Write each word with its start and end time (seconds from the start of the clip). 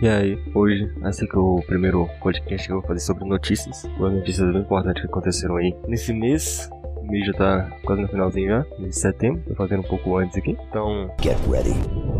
E 0.00 0.08
aí, 0.08 0.38
hoje, 0.54 0.88
assim 1.02 1.26
que 1.26 1.36
o 1.36 1.60
primeiro 1.66 2.08
podcast 2.20 2.64
que 2.64 2.72
eu 2.72 2.78
vou 2.78 2.86
fazer 2.86 3.00
sobre 3.00 3.24
notícias, 3.24 3.82
uma 3.98 4.08
notícias 4.10 4.44
muito 4.44 4.64
importantes 4.64 5.02
que 5.02 5.08
aconteceram 5.08 5.56
aí 5.56 5.74
nesse 5.88 6.12
mês. 6.12 6.70
O 6.98 7.04
mês 7.04 7.26
já 7.26 7.32
tá 7.32 7.70
quase 7.84 8.02
no 8.02 8.08
finalzinho 8.08 8.48
já, 8.48 8.66
de 8.78 8.92
setembro, 8.92 9.42
tô 9.48 9.56
fazendo 9.56 9.80
um 9.80 9.88
pouco 9.88 10.16
antes 10.16 10.36
aqui. 10.36 10.56
Então, 10.68 11.10
Get 11.20 11.36
ready. 11.50 12.17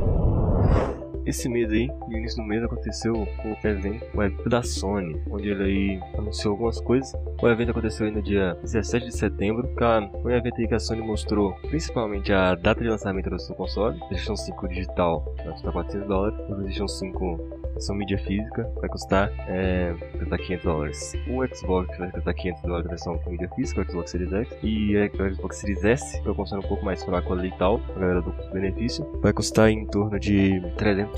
Esse 1.28 1.48
mês 1.48 1.70
aí, 1.70 1.88
no 2.08 2.16
início 2.16 2.42
do 2.42 2.48
mês, 2.48 2.62
aconteceu 2.62 3.14
o 3.14 3.66
evento, 3.66 4.06
o 4.14 4.22
evento 4.22 4.48
da 4.48 4.62
Sony, 4.62 5.20
onde 5.30 5.50
ele 5.50 5.62
aí 5.62 6.00
anunciou 6.16 6.52
algumas 6.52 6.80
coisas. 6.80 7.14
O 7.40 7.48
evento 7.48 7.70
aconteceu 7.70 8.06
aí 8.06 8.12
no 8.12 8.22
dia 8.22 8.56
17 8.62 9.06
de 9.06 9.16
setembro. 9.16 9.68
Cara, 9.74 10.08
foi 10.22 10.32
um 10.32 10.36
evento 10.36 10.60
aí 10.60 10.66
que 10.66 10.74
a 10.74 10.80
Sony 10.80 11.02
mostrou 11.02 11.52
principalmente 11.68 12.32
a 12.32 12.54
data 12.54 12.82
de 12.82 12.88
lançamento 12.88 13.30
do 13.30 13.38
seu 13.38 13.54
console. 13.54 13.98
PlayStation 13.98 14.36
5 14.36 14.68
digital 14.68 15.34
vai 15.36 15.52
custar 15.52 15.72
400 15.72 16.08
dólares. 16.08 16.38
O 16.40 16.46
PlayStation 16.46 16.88
5 16.88 17.58
versão 17.78 17.94
mídia 17.94 18.18
física 18.18 18.70
vai 18.80 18.88
custar, 18.88 19.32
é, 19.48 19.92
vai 19.92 20.18
custar 20.18 20.38
500 20.38 20.64
dólares. 20.64 21.12
O 21.28 21.56
Xbox 21.56 21.98
vai 21.98 22.10
custar 22.10 22.34
500 22.34 22.62
dólares 22.62 22.88
versão 22.88 23.20
mídia 23.28 23.48
física, 23.54 23.80
o 23.80 23.84
Xbox 23.84 24.10
Series 24.10 24.32
X. 24.32 24.58
E 24.62 24.96
o 24.96 25.34
Xbox 25.34 25.56
Series 25.58 25.84
S, 25.84 26.20
que 26.20 26.28
é 26.28 26.30
um 26.30 26.34
console 26.34 26.64
um 26.64 26.68
pouco 26.68 26.84
mais 26.84 27.02
fraco 27.04 27.32
ali 27.32 27.48
e 27.48 27.58
tal, 27.58 27.80
a 27.94 27.98
galera 27.98 28.20
do 28.20 28.32
custo-benefício, 28.32 29.06
vai 29.20 29.32
custar 29.32 29.70
em 29.70 29.86
torno 29.86 30.18
de 30.18 30.60
300 30.76 31.17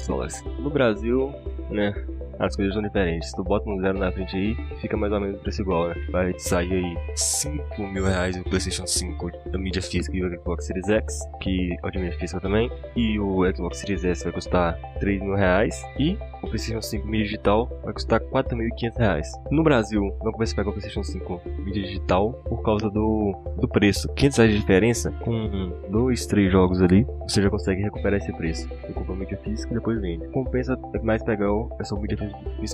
No 0.59 0.71
Brasil, 0.71 1.33
né, 1.69 1.95
as 2.41 2.57
coisas 2.57 2.75
são 2.75 2.83
diferentes. 2.83 3.33
Tu 3.33 3.45
bota 3.45 3.69
um 3.69 3.79
zero 3.81 3.99
na 3.99 4.11
frente 4.11 4.35
aí, 4.35 4.57
fica 4.81 4.97
mais 4.97 5.13
ou 5.13 5.21
menos 5.21 5.37
o 5.37 5.43
preço 5.43 5.63
igual, 5.63 5.89
né? 5.89 5.95
Vai 6.11 6.39
sair 6.39 6.73
aí 6.73 6.97
5 7.15 7.87
mil 7.87 8.05
reais 8.05 8.37
o 8.37 8.43
PlayStation 8.45 8.87
5 8.87 9.31
da 9.51 9.59
mídia 9.59 9.83
física 9.83 10.17
e 10.17 10.25
o 10.25 10.41
Xbox 10.41 10.67
Series 10.67 10.89
X, 10.89 11.21
que 11.41 11.77
é 11.85 11.91
de 11.91 11.99
mídia 11.99 12.19
física 12.19 12.41
também. 12.41 12.71
E 12.97 13.19
o 13.21 13.41
Xbox 13.55 13.79
Series 13.79 14.05
S 14.05 14.25
vai 14.25 14.33
custar 14.33 14.79
3 14.99 15.21
mil 15.21 15.35
reais. 15.35 15.85
E 15.99 16.17
o 16.43 16.47
PlayStation 16.47 16.81
5 16.81 17.07
mídia 17.07 17.27
digital 17.27 17.69
vai 17.85 17.93
custar 17.93 18.21
4.500 18.21 18.99
reais. 18.99 19.33
No 19.51 19.63
Brasil, 19.63 20.03
não 20.23 20.33
comecei 20.33 20.55
a 20.55 20.57
pegar 20.57 20.71
o 20.71 20.73
PlayStation 20.73 21.03
5 21.03 21.43
mídia 21.59 21.83
digital 21.83 22.33
por 22.49 22.63
causa 22.63 22.89
do, 22.89 23.33
do 23.61 23.69
preço. 23.69 24.09
500 24.15 24.39
reais 24.39 24.53
de 24.55 24.61
diferença, 24.61 25.11
com 25.23 25.73
dois, 25.91 26.25
três 26.27 26.51
jogos 26.51 26.81
ali, 26.81 27.07
você 27.23 27.43
já 27.43 27.51
consegue 27.51 27.83
recuperar 27.83 28.19
esse 28.19 28.33
preço. 28.33 28.67
Você 28.69 28.93
compra 28.95 29.13
a 29.13 29.17
mídia 29.17 29.39
física 29.39 29.71
e 29.71 29.75
depois 29.75 30.01
vende. 30.01 30.27
Compensa 30.29 30.79
mais 31.03 31.23
pegar 31.23 31.47
a 31.47 31.77
versão 31.77 32.01
mídia 32.01 32.17
física 32.17 32.30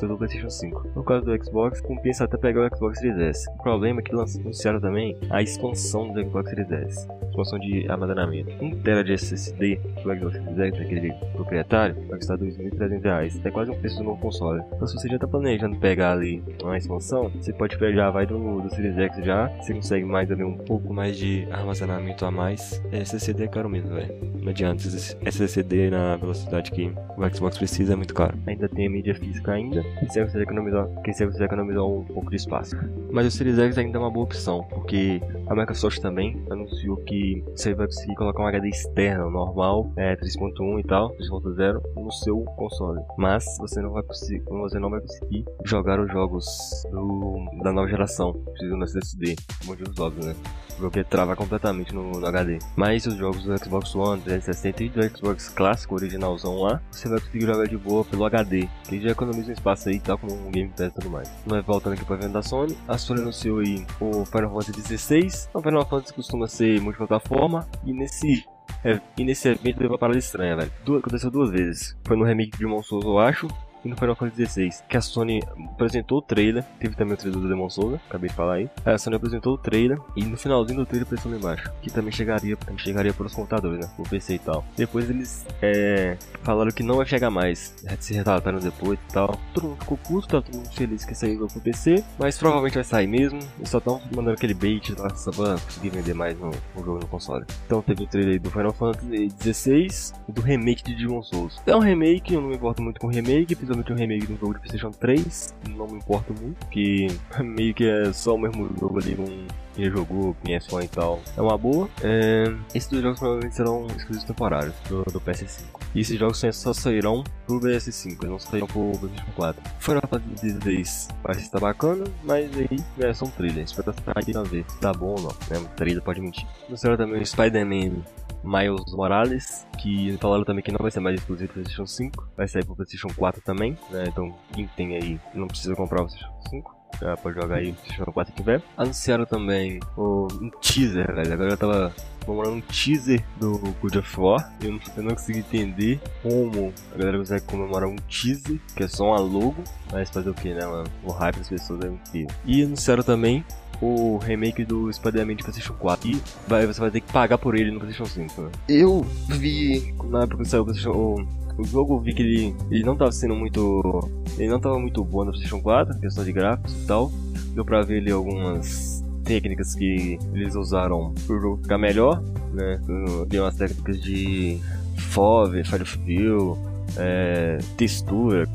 do 0.07 0.17
PlayStation 0.17 0.51
5. 0.51 0.89
No 0.95 1.05
caso 1.05 1.25
do 1.25 1.45
Xbox, 1.45 1.81
compensa 1.81 2.25
até 2.25 2.37
pegar 2.37 2.67
o 2.67 2.77
Xbox 2.77 2.99
Series 2.99 3.19
S. 3.19 3.51
O 3.51 3.63
problema 3.63 4.01
é 4.01 4.03
que 4.03 4.13
anunciaram 4.13 4.81
também 4.81 5.17
a 5.31 5.43
expansão 5.43 6.13
do 6.13 6.23
Xbox 6.23 6.51
Series 6.51 6.71
S. 6.71 7.09
Expansão 7.29 7.59
de 7.59 7.91
armazenamento. 7.91 8.51
1 8.63 8.71
TB 8.83 9.05
de 9.05 9.13
SSD 9.13 9.77
do 9.77 10.17
Xbox 10.17 10.37
Series 10.37 10.59
S, 10.59 10.83
aquele 10.83 11.13
proprietário, 11.35 11.95
vai 12.09 12.19
custar 12.19 12.39
2.300 12.39 13.03
reais. 13.03 13.41
É 13.45 13.51
quase 13.51 13.71
um 13.71 13.79
preço 13.79 13.99
do 13.99 14.05
novo 14.05 14.21
console. 14.21 14.63
Então 14.75 14.87
se 14.87 14.95
você 14.95 15.09
já 15.09 15.15
está 15.15 15.27
planejando 15.27 15.77
pegar 15.77 16.13
ali 16.13 16.43
uma 16.63 16.77
expansão, 16.77 17.31
você 17.31 17.53
pode 17.53 17.79
pegar, 17.79 18.11
vai 18.11 18.27
do, 18.27 18.61
do 18.61 18.71
Series 18.71 18.97
X 18.97 19.25
já, 19.25 19.49
você 19.61 19.73
consegue 19.73 20.05
mais 20.05 20.31
ali 20.31 20.43
um 20.43 20.57
pouco 20.57 20.93
mais 20.93 21.17
de 21.17 21.47
armazenamento 21.51 22.25
a 22.25 22.31
mais. 22.31 22.83
SSD 22.91 23.45
é 23.45 23.49
caro 23.49 23.69
mesmo, 23.69 23.95
velho. 23.95 24.15
Não 24.43 24.51
adianta, 24.51 24.85
SSD 24.87 25.91
na 25.91 26.17
velocidade 26.17 26.71
que 26.71 26.93
o 27.17 27.35
Xbox 27.35 27.59
precisa 27.59 27.93
é 27.93 27.97
muito 27.97 28.15
caro. 28.15 28.37
Ainda 28.47 28.69
tem 28.69 28.87
a 28.87 28.91
mídia 28.91 29.15
física 29.15 29.36
ainda, 29.49 29.85
e 30.03 30.13
se 30.13 30.25
você 30.25 30.43
economizar, 30.43 30.89
que 31.03 31.13
se 31.13 31.27
você 31.27 31.45
economizar 31.45 31.85
um 31.85 32.05
pouco 32.05 32.31
de 32.31 32.37
espaço. 32.37 32.77
Mas 33.11 33.27
o 33.27 33.31
Series 33.31 33.59
X 33.59 33.79
ainda 33.79 33.99
é 33.99 34.01
uma 34.01 34.11
boa 34.11 34.25
opção, 34.25 34.65
porque 34.71 35.21
a 35.47 35.55
Microsoft 35.55 36.01
também 36.01 36.43
anunciou 36.51 36.97
que 36.99 37.43
você 37.55 37.75
vai 37.75 37.87
conseguir 37.87 38.15
colocar 38.15 38.43
um 38.43 38.47
HD 38.47 38.69
externo 38.69 39.31
normal, 39.31 39.93
é 39.97 40.17
3.1 40.17 40.81
e 40.81 40.83
tal, 40.85 41.15
3.0 41.17 41.83
no 41.97 42.13
seu 42.13 42.41
console. 42.57 43.01
Mas 43.17 43.45
você 43.59 43.81
não 43.81 43.91
vai 43.91 44.03
conseguir, 44.03 44.43
você 44.45 44.79
não 44.79 44.91
vai 44.91 45.01
conseguir 45.01 45.45
jogar 45.65 46.01
os 46.01 46.11
jogos 46.11 46.47
do, 46.91 47.63
da 47.63 47.73
nova 47.73 47.89
geração, 47.89 48.33
precisando 48.33 48.79
do 48.79 48.85
SSD, 48.85 49.37
motivos 49.65 49.99
óbvios, 49.99 50.27
né? 50.27 50.37
Porque 50.79 51.03
trava 51.03 51.35
completamente 51.35 51.95
no, 51.95 52.13
no, 52.13 52.27
HD. 52.27 52.59
Mas 52.77 53.07
os 53.07 53.15
jogos 53.15 53.45
do 53.45 53.57
Xbox 53.57 53.95
One 53.95 54.21
360 54.21 54.85
e 54.85 54.89
do 54.91 55.17
Xbox 55.17 55.49
clássico 55.49 55.95
originalzão 55.95 56.61
lá, 56.61 56.83
você 56.91 57.09
vai 57.09 57.19
conseguir 57.19 57.47
jogar 57.47 57.67
de 57.67 57.79
boa 57.79 58.05
pelo 58.05 58.25
HD, 58.27 58.69
que 58.85 59.01
já 59.01 59.15
economiza 59.27 59.51
um 59.51 59.53
espaço 59.53 59.89
aí, 59.89 60.01
tal 60.01 60.19
como 60.19 60.33
um 60.35 60.51
Game 60.51 60.71
Pass 60.71 60.89
e 60.89 60.95
tudo 60.95 61.11
mais. 61.11 61.31
Mas 61.47 61.65
voltando 61.65 61.95
aqui 61.95 62.05
para 62.05 62.17
venda 62.17 62.35
da 62.35 62.43
Sony, 62.43 62.77
a 62.87 62.97
Sony 62.97 63.21
anunciou 63.21 63.59
aí 63.59 63.85
o 64.01 64.25
Final 64.25 64.51
Fantasy 64.51 64.99
XVI. 64.99 65.49
O 65.53 65.61
Final 65.61 65.87
Fantasy 65.87 66.15
costuma 66.15 66.47
ser 66.47 66.81
multiplataforma 66.81 67.69
e 67.85 67.93
nesse 67.93 68.45
é, 68.85 69.01
e 69.17 69.25
nesse 69.25 69.49
evento 69.49 69.79
deu 69.79 69.89
uma 69.89 69.99
parada 69.99 70.19
estranha, 70.19 70.57
velho. 70.57 70.73
Aconteceu 70.99 71.31
duas 71.31 71.51
vezes. 71.51 71.97
Foi 72.05 72.17
no 72.17 72.25
remake 72.25 72.53
de 72.53 72.59
Demon 72.59 72.83
Souls, 72.83 73.05
eu 73.05 73.19
acho, 73.19 73.49
e 73.87 73.89
no 73.89 73.97
Final 73.97 74.17
Fantasy 74.17 74.47
XVI, 74.47 74.71
que 74.89 74.97
a 74.97 75.01
Sony 75.01 75.43
apresentou 75.73 76.19
o 76.19 76.23
trailer, 76.23 76.65
teve 76.79 76.97
também 76.97 77.15
o 77.15 77.17
trailer 77.17 77.41
do 77.41 77.49
Demon 77.49 77.71
Souls, 77.71 78.01
acabei 78.09 78.29
de 78.29 78.35
falar 78.35 78.55
aí. 78.55 78.71
Aí 78.85 78.95
a 78.95 78.99
Sony 78.99 79.17
apresentou 79.17 79.55
o 79.55 79.59
trailer 79.59 79.99
e 80.17 80.25
no 80.25 80.37
finalzinho 80.37 80.81
do 80.81 80.87
trailer 80.87 81.07
apareceu 81.07 81.31
lá 81.31 81.37
embaixo, 81.37 81.73
que 81.81 81.91
também 81.91 82.13
chegaria, 82.13 82.57
também 82.57 82.79
chegaria 82.79 83.13
para 83.13 83.27
os 83.27 83.33
computadores, 83.33 83.79
né, 83.79 83.91
pro 83.95 84.05
PC 84.05 84.35
e 84.35 84.39
tal. 84.41 84.65
Depois 84.77 85.09
eles 85.09 85.47
é, 85.63 86.17
falaram 86.43 86.71
que 86.71 86.83
não 86.83 86.97
vai 86.97 87.07
chegar 87.07 87.31
mais, 87.31 87.75
se 88.01 88.15
retrataram 88.15 88.59
depois 88.59 88.99
e 88.99 89.13
tal. 89.13 89.39
Todo 89.55 89.69
mundo 89.69 89.79
ficou 89.81 89.99
puto, 89.99 90.29
tá 90.29 90.43
todo 90.43 90.57
mundo 90.57 90.69
feliz 90.73 91.05
que 91.05 91.15
saiu 91.15 91.47
pro 91.47 91.61
PC, 91.61 92.03
mas 92.19 92.37
provavelmente 92.37 92.75
vai 92.75 92.85
sair 92.85 93.07
mesmo. 93.07 93.39
Eles 93.59 93.71
só 93.71 93.79
estão 93.79 94.01
mandando 94.11 94.33
aquele 94.33 94.55
bait 94.55 94.95
lá 94.99 95.15
só 95.15 95.31
pra 95.31 95.59
conseguir 95.61 95.91
vender 95.91 96.15
mais 96.15 96.39
no, 96.39 96.51
no 96.51 96.85
jogo 96.85 96.99
no 96.99 97.07
console. 97.07 97.45
Então 97.67 97.81
teve 97.83 98.03
o 98.03 98.07
trailer 98.07 98.41
do 98.41 98.51
Final 98.51 98.73
Fantasy 98.73 99.31
XVI 99.41 100.13
e 100.29 100.33
do 100.33 100.41
remake 100.41 100.83
de 100.83 100.95
Demon 100.95 101.23
Souls. 101.23 101.61
É 101.67 101.77
um 101.77 101.81
remake, 101.81 102.35
eu 102.35 102.41
não 102.41 102.49
me 102.49 102.57
importo 102.57 102.83
muito 102.83 103.01
com 103.01 103.07
o 103.07 103.11
remake, 103.11 103.55
principalmente 103.77 103.93
um 103.93 103.97
remake 103.97 104.27
do 104.27 104.37
jogo 104.39 104.55
de 104.55 104.61
PlayStation 104.61 104.91
3, 104.91 105.55
não 105.71 105.87
me 105.87 105.99
importo 105.99 106.35
muito, 106.41 106.67
que 106.67 107.09
meio 107.43 107.75
que 107.75 107.85
é 107.85 108.13
só 108.13 108.35
o 108.35 108.39
mesmo 108.39 108.69
jogo 108.79 108.99
ali, 108.99 109.15
um 109.19 109.47
quem 109.77 109.91
jogou, 109.91 110.35
quem 110.43 110.55
é 110.55 110.61
fã 110.61 110.83
e 110.83 110.89
tal, 110.89 111.21
é 111.37 111.41
uma 111.41 111.57
boa. 111.57 111.89
É... 112.03 112.45
Esses 112.75 112.89
dois 112.89 113.03
jogos 113.03 113.19
provavelmente 113.19 113.55
serão 113.55 113.87
exclusivos 113.87 114.25
temporários 114.25 114.75
do, 114.89 115.05
do 115.05 115.21
PS5. 115.21 115.65
E 115.95 116.01
esses 116.01 116.19
jogos 116.19 116.43
só 116.53 116.73
sairão 116.73 117.23
pro 117.47 117.61
PS5, 117.61 118.07
eles 118.07 118.31
não 118.31 118.39
sairão 118.39 118.67
pro 118.67 118.93
PlayStation 118.99 119.33
4. 119.37 119.63
Final 119.79 120.03
Fantasy 120.09 120.51
XVI 120.51 121.15
parece 121.23 121.43
estar 121.43 121.61
bacana, 121.61 122.05
mas 122.25 122.51
aí 122.57 122.79
é 122.99 123.15
só 123.15 123.27
um 123.27 123.31
trailer. 123.31 123.65
Estar 123.65 123.93
aqui 124.15 124.33
pra 124.33 124.43
ver 124.43 124.65
se 124.67 124.79
tá 124.79 124.93
bom 124.93 125.15
ou 125.15 125.21
não. 125.21 125.31
Né? 125.51 125.69
Trailer 125.77 126.03
pode 126.03 126.21
mentir. 126.21 126.47
Será 126.75 126.97
também 126.97 127.21
o 127.21 127.27
Spider-Man 127.27 128.03
Miles 128.43 128.93
Morales, 128.93 129.67
que 129.79 130.17
falaram 130.19 130.45
também 130.45 130.63
que 130.63 130.71
não 130.71 130.79
vai 130.79 130.91
ser 130.91 131.01
mais 131.01 131.19
exclusivo 131.19 131.53
pro 131.53 131.63
PlayStation 131.63 131.87
5, 131.87 132.29
vai 132.37 132.47
sair 132.49 132.65
pro 132.65 132.77
PlayStation 132.77 133.09
4 133.15 133.43
também, 133.43 133.77
né? 133.91 134.05
Então 134.07 134.35
quem 134.53 134.69
tem 134.69 134.95
aí 134.97 135.21
não 135.35 135.49
precisa 135.49 135.75
comprar 135.75 136.03
o 136.03 136.07
PlayStation 136.07 136.41
5. 136.51 136.76
Já 137.01 137.17
pode 137.17 137.41
jogar 137.41 137.57
aí 137.57 137.75
se 137.87 138.03
o 138.03 138.13
4 138.13 138.35
tiver. 138.35 138.63
Anunciaram 138.77 139.27
também 139.27 139.81
o, 139.97 140.29
um 140.41 140.51
teaser, 140.61 141.15
velho. 141.15 141.33
Agora 141.33 141.51
eu 141.51 141.57
tava 141.57 141.95
comemorando 142.25 142.57
um 142.57 142.61
teaser 142.61 143.23
do 143.39 143.59
God 143.81 143.97
of 143.97 144.21
War. 144.21 144.53
Eu 144.63 144.73
não, 144.73 144.81
eu 144.97 145.03
não 145.03 145.11
consegui 145.11 145.41
entender 145.41 146.01
como 146.23 146.73
a 146.95 146.99
galera 146.99 147.19
consegue 147.19 147.45
comemorar 147.47 147.89
um 147.89 147.97
teaser, 147.97 148.59
que 148.75 148.83
é 148.83 148.89
só 148.89 149.05
uma 149.05 149.21
logo. 149.21 149.63
Mas 149.93 150.11
fazer 150.11 150.31
o 150.31 150.35
que, 150.35 150.53
né, 150.53 150.67
mano? 150.67 150.89
O 151.05 151.13
hype 151.13 151.37
das 151.37 151.49
pessoas 151.49 151.81
é 151.83 151.89
incrível. 151.89 152.35
E 152.45 152.63
anunciaram 152.63 153.03
também 153.03 153.45
o 153.81 154.17
remake 154.19 154.65
do 154.65 154.93
Spider-Man 154.93 155.37
de 155.37 155.43
PlayStation 155.43 155.75
4. 155.75 156.09
E 156.09 156.23
vai, 156.49 156.67
você 156.67 156.81
vai 156.81 156.91
ter 156.91 157.01
que 157.01 157.13
pagar 157.13 157.39
por 157.39 157.55
ele 157.55 157.71
no 157.71 157.79
PlayStation 157.79 158.13
5. 158.13 158.43
Né? 158.43 158.51
Eu 158.69 159.03
vi 159.29 159.95
na 160.05 160.23
época 160.23 160.43
que 160.43 160.49
saiu 160.49 160.65
o. 160.65 161.46
O 161.59 161.65
jogo 161.65 161.99
vi 162.01 162.13
que 162.13 162.23
ele, 162.23 162.55
ele 162.71 162.85
não 162.85 162.97
tava 162.97 163.13
sendo 163.13 163.35
muito. 163.35 164.11
Ele 164.39 164.49
não 164.49 164.61
tava 164.61 164.79
muito 164.79 165.03
bom 165.03 165.25
no 165.25 165.31
PlayStation 165.31 165.61
4, 165.61 165.99
questão 165.99 166.25
de 166.25 166.33
gráficos 166.33 166.75
e 166.83 166.87
tal. 166.87 167.11
Deu 167.55 167.65
pra 167.65 167.83
ver 167.83 167.99
ali 167.99 168.11
algumas 168.11 169.03
técnicas 169.25 169.75
que 169.75 170.19
eles 170.33 170.55
usaram 170.55 171.13
pro 171.27 171.41
jogo 171.41 171.63
ficar 171.63 171.79
melhor, 171.79 172.23
né? 172.53 172.81
Deu 173.29 173.45
umas 173.45 173.57
técnicas 173.57 174.01
de 174.01 174.61
FOV, 174.97 175.65
Fire 175.65 175.85
View, 176.05 176.59
é, 176.97 177.59
textura, 177.77 178.47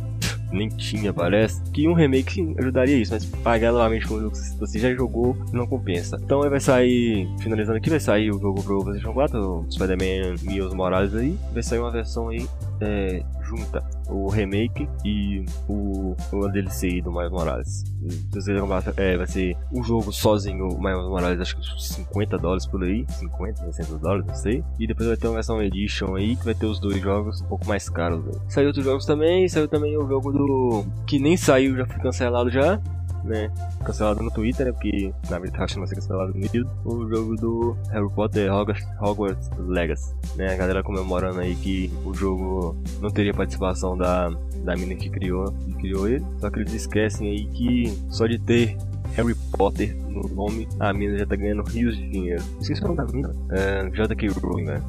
nem 0.52 0.70
tinha, 0.70 1.14
parece. 1.14 1.62
Que 1.72 1.88
um 1.88 1.94
remake 1.94 2.54
ajudaria 2.58 2.98
isso, 2.98 3.14
mas 3.14 3.26
pagar 3.26 3.72
novamente 3.72 4.08
com 4.08 4.16
o 4.16 4.22
jogo 4.22 4.36
que 4.36 4.58
você 4.58 4.80
já 4.80 4.94
jogou 4.94 5.36
não 5.52 5.66
compensa. 5.68 6.20
Então 6.24 6.42
vai 6.50 6.60
sair, 6.60 7.28
finalizando 7.40 7.78
aqui, 7.78 7.90
vai 7.90 8.00
sair 8.00 8.32
o 8.32 8.40
jogo 8.40 8.62
pro 8.64 8.84
PlayStation 8.84 9.14
4, 9.14 9.40
o 9.40 9.72
Spider-Man 9.72 10.36
Miles 10.44 10.74
Morales 10.74 11.16
aí. 11.16 11.38
Vai 11.54 11.64
sair 11.64 11.80
uma 11.80 11.92
versão 11.92 12.30
aí 12.30 12.48
é, 12.82 13.24
junta 13.44 13.84
o 14.08 14.30
remake 14.30 14.88
e 15.06 15.46
o, 15.68 16.16
o 16.32 16.48
DLC 16.50 17.02
do 17.02 17.12
Miles 17.12 17.32
Morales. 17.32 17.84
Você 18.32 18.54
é, 18.98 19.18
vai 19.18 19.28
ser 19.28 19.56
o 19.72 19.84
jogo 19.84 20.12
sozinho, 20.12 20.68
o 20.68 20.82
Miles 20.82 21.08
Morales, 21.08 21.40
acho 21.40 21.58
que 21.58 21.84
50 21.84 22.38
dólares 22.38 22.66
por 22.66 22.84
aí, 22.84 23.06
50, 23.10 23.72
60 23.72 23.98
dólares, 24.00 24.26
não 24.26 24.36
sei. 24.36 24.64
E 24.80 24.88
depois 24.88 25.08
vai 25.08 25.18
ter 25.18 25.28
uma 25.28 25.36
versão 25.36 25.62
Edition 25.62 26.16
aí 26.16 26.36
que 26.36 26.46
vai 26.46 26.54
ter 26.54 26.66
os 26.66 26.80
dois 26.80 27.00
jogos 27.00 27.42
um 27.42 27.46
pouco 27.46 27.68
mais 27.68 27.88
caros. 27.90 28.24
Saiu 28.48 28.68
outros 28.68 28.86
jogos 28.86 29.06
também, 29.06 29.48
saiu 29.48 29.68
também 29.68 29.98
o 29.98 30.08
jogo 30.08 30.32
do. 30.32 30.86
que 31.06 31.20
nem 31.20 31.38
saiu, 31.38 31.76
já 31.76 31.86
foi 31.86 32.00
cancelado 32.00 32.50
já 32.50 32.80
né? 33.24 33.52
Cancelado 33.84 34.24
no 34.24 34.32
Twitter, 34.32 34.66
né? 34.66 34.72
Porque 34.72 35.14
na 35.30 35.40
verdade 35.40 35.74
que 35.74 35.80
não 35.80 35.88
ser 35.88 35.96
cancelado 35.96 36.34
no 36.34 36.42
vídeo. 36.42 36.70
O 36.86 37.08
jogo 37.08 37.36
do 37.36 37.78
Harry 37.90 38.10
Potter 38.10 38.52
Hogwarts, 38.52 38.88
Hogwarts 39.00 39.50
Legacy, 39.58 40.16
né? 40.36 40.54
A 40.54 40.58
galera 40.58 40.84
comemorando 40.84 41.40
aí 41.40 41.56
que 41.56 41.92
o 42.06 42.14
jogo 42.14 42.76
não 43.00 43.10
teria 43.10 43.34
participação 43.34 43.98
da, 43.98 44.30
da 44.64 44.76
mina 44.76 44.96
que 44.96 45.10
criou, 45.10 45.52
que 45.52 45.74
criou 45.74 46.08
ele. 46.08 46.26
Só 46.40 46.50
que 46.50 46.60
eles 46.60 46.74
esquecem 46.74 47.30
aí 47.30 47.46
que 47.48 47.98
só 48.10 48.28
de 48.28 48.40
ter 48.40 48.78
Harry 49.16 49.36
Potter 49.52 49.96
no 50.12 50.24
nome, 50.28 50.68
a 50.80 50.94
mina 50.94 51.18
já 51.18 51.26
tá 51.26 51.36
ganhando 51.36 51.64
rios 51.64 51.96
de 51.96 52.10
dinheiro. 52.10 52.44
Esqueci 52.60 52.84
o 52.84 52.88
nome 52.88 52.98
da 52.98 53.06
mina. 53.06 53.36
É, 53.52 53.90
J.K. 53.90 54.28
Rowling, 54.30 54.66
velho. 54.66 54.84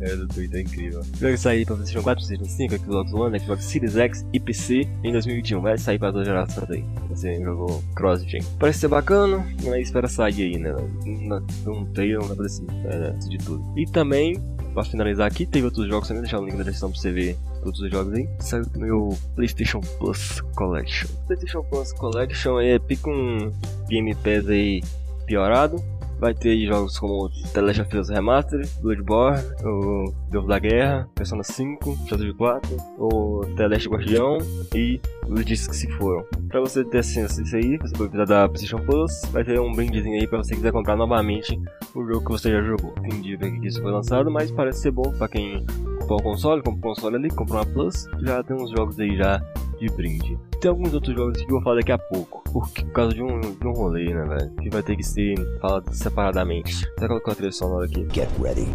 É, 0.00 0.16
do 0.16 0.28
Twitter, 0.28 0.60
é 0.60 0.62
incrível. 0.62 1.00
O 1.00 1.16
jogo 1.18 1.36
sair 1.36 1.66
pra 1.66 1.74
PlayStation 1.74 2.02
4, 2.02 2.26
PlayStation 2.26 2.56
5, 2.56 2.78
Xbox 2.78 3.12
One, 3.12 3.40
Xbox 3.40 3.64
Series 3.64 3.96
X 3.96 4.26
e 4.32 4.40
PC 4.40 4.88
em 5.04 5.12
2021. 5.12 5.60
Vai 5.60 5.78
sair 5.78 5.98
pra 5.98 6.10
duas 6.10 6.26
gerações 6.26 6.70
aí. 6.70 6.84
Vai 7.08 7.16
ser 7.16 7.40
um 7.40 7.44
jogo 7.44 7.84
cross-gen. 7.96 8.42
Parece 8.58 8.80
ser 8.80 8.88
bacana, 8.88 9.44
mas 9.64 9.88
espera 9.88 10.08
sair 10.08 10.42
aí, 10.42 10.58
né? 10.58 10.74
Não, 11.04 11.42
não 11.66 11.84
tem, 11.86 12.14
não 12.14 12.34
dá 12.34 12.44
assim, 12.44 12.66
é, 12.84 13.10
de 13.28 13.38
tudo. 13.38 13.62
E 13.76 13.84
também 13.86 14.40
Pra 14.72 14.84
finalizar 14.84 15.26
aqui, 15.26 15.44
teve 15.44 15.64
outros 15.64 15.88
jogos 15.88 16.06
também, 16.06 16.22
deixar 16.22 16.38
o 16.38 16.44
link 16.44 16.54
na 16.54 16.62
descrição 16.62 16.90
pra 16.90 17.00
você 17.00 17.10
ver 17.10 17.36
todos 17.62 17.80
os 17.80 17.90
jogos 17.90 18.14
aí. 18.14 18.28
Saiu 18.38 18.64
o 18.74 18.78
meu 18.78 19.18
PlayStation 19.34 19.80
Plus 19.98 20.40
Collection. 20.54 21.08
PlayStation 21.26 21.62
Plus 21.64 21.92
Collection 21.92 22.60
é 22.60 22.78
pica 22.78 23.10
um 23.10 23.52
Game 23.88 24.14
Pass 24.14 24.48
aí 24.48 24.82
piorado. 25.26 25.82
Vai 26.20 26.34
ter 26.34 26.66
jogos 26.66 26.98
como 26.98 27.30
The 27.54 27.62
Last 27.62 27.80
of 27.80 27.96
Us 27.96 28.10
Remastered, 28.10 28.68
Bloodborne, 28.82 29.42
o 29.64 30.12
Deus 30.30 30.46
da 30.46 30.58
Guerra, 30.58 31.08
Persona 31.14 31.42
5, 31.42 31.98
Shadow 32.06 32.34
4, 32.34 32.76
o 32.98 33.40
The 33.56 33.68
Last 33.68 33.88
Guardião 33.88 34.38
e 34.74 35.00
os 35.26 35.44
discos 35.46 35.68
que 35.68 35.76
se 35.76 35.90
foram. 35.92 36.22
Pra 36.48 36.60
você 36.60 36.84
ter 36.84 36.98
acesso 36.98 37.40
a 37.40 37.42
isso 37.42 37.56
aí, 37.56 37.78
você 37.78 37.96
pode 37.96 38.10
precisar 38.10 38.24
da 38.26 38.48
PlayStation 38.48 38.84
Plus, 38.84 39.22
vai 39.32 39.44
ter 39.44 39.58
um 39.58 39.72
brindezinho 39.72 40.20
aí 40.20 40.26
pra 40.26 40.38
você 40.38 40.54
quiser 40.54 40.72
comprar 40.72 40.94
novamente 40.94 41.58
o 41.94 42.04
jogo 42.04 42.20
que 42.20 42.32
você 42.32 42.50
já 42.50 42.60
jogou. 42.62 42.92
Entendi 42.98 43.38
que 43.38 43.66
isso 43.66 43.80
foi 43.80 43.90
lançado, 43.90 44.30
mas 44.30 44.50
parece 44.50 44.82
ser 44.82 44.90
bom 44.90 45.10
pra 45.16 45.26
quem 45.26 45.64
comprou 46.00 46.20
um 46.20 46.22
console, 46.22 46.62
comprou 46.62 46.92
um 46.92 46.94
console 46.94 47.16
ali, 47.16 47.30
comprou 47.30 47.58
uma 47.58 47.66
Plus, 47.66 48.06
já 48.20 48.42
tem 48.42 48.56
uns 48.56 48.70
jogos 48.70 48.98
aí 48.98 49.16
já 49.16 49.40
de 49.80 49.88
brinde. 49.88 50.38
Tem 50.60 50.68
alguns 50.68 50.92
outros 50.92 51.14
jogos 51.16 51.38
que 51.38 51.44
eu 51.44 51.56
vou 51.56 51.62
falar 51.62 51.76
daqui 51.76 51.92
a 51.92 51.98
pouco, 51.98 52.42
porque, 52.52 52.84
por 52.84 52.92
causa 52.92 53.14
de 53.14 53.22
um, 53.22 53.40
de 53.40 53.66
um 53.66 53.72
rolê, 53.72 54.12
né, 54.12 54.24
velho? 54.24 54.50
Que 54.56 54.70
vai 54.70 54.82
ter 54.82 54.96
que 54.96 55.02
ser 55.02 55.34
falado 55.60 55.92
separadamente. 55.92 56.86
Até 56.96 57.08
colocar 57.08 57.32
a 57.32 57.34
trilha 57.34 57.52
sonora 57.52 57.86
aqui. 57.86 58.06
Get 58.12 58.28
ready. 58.38 58.68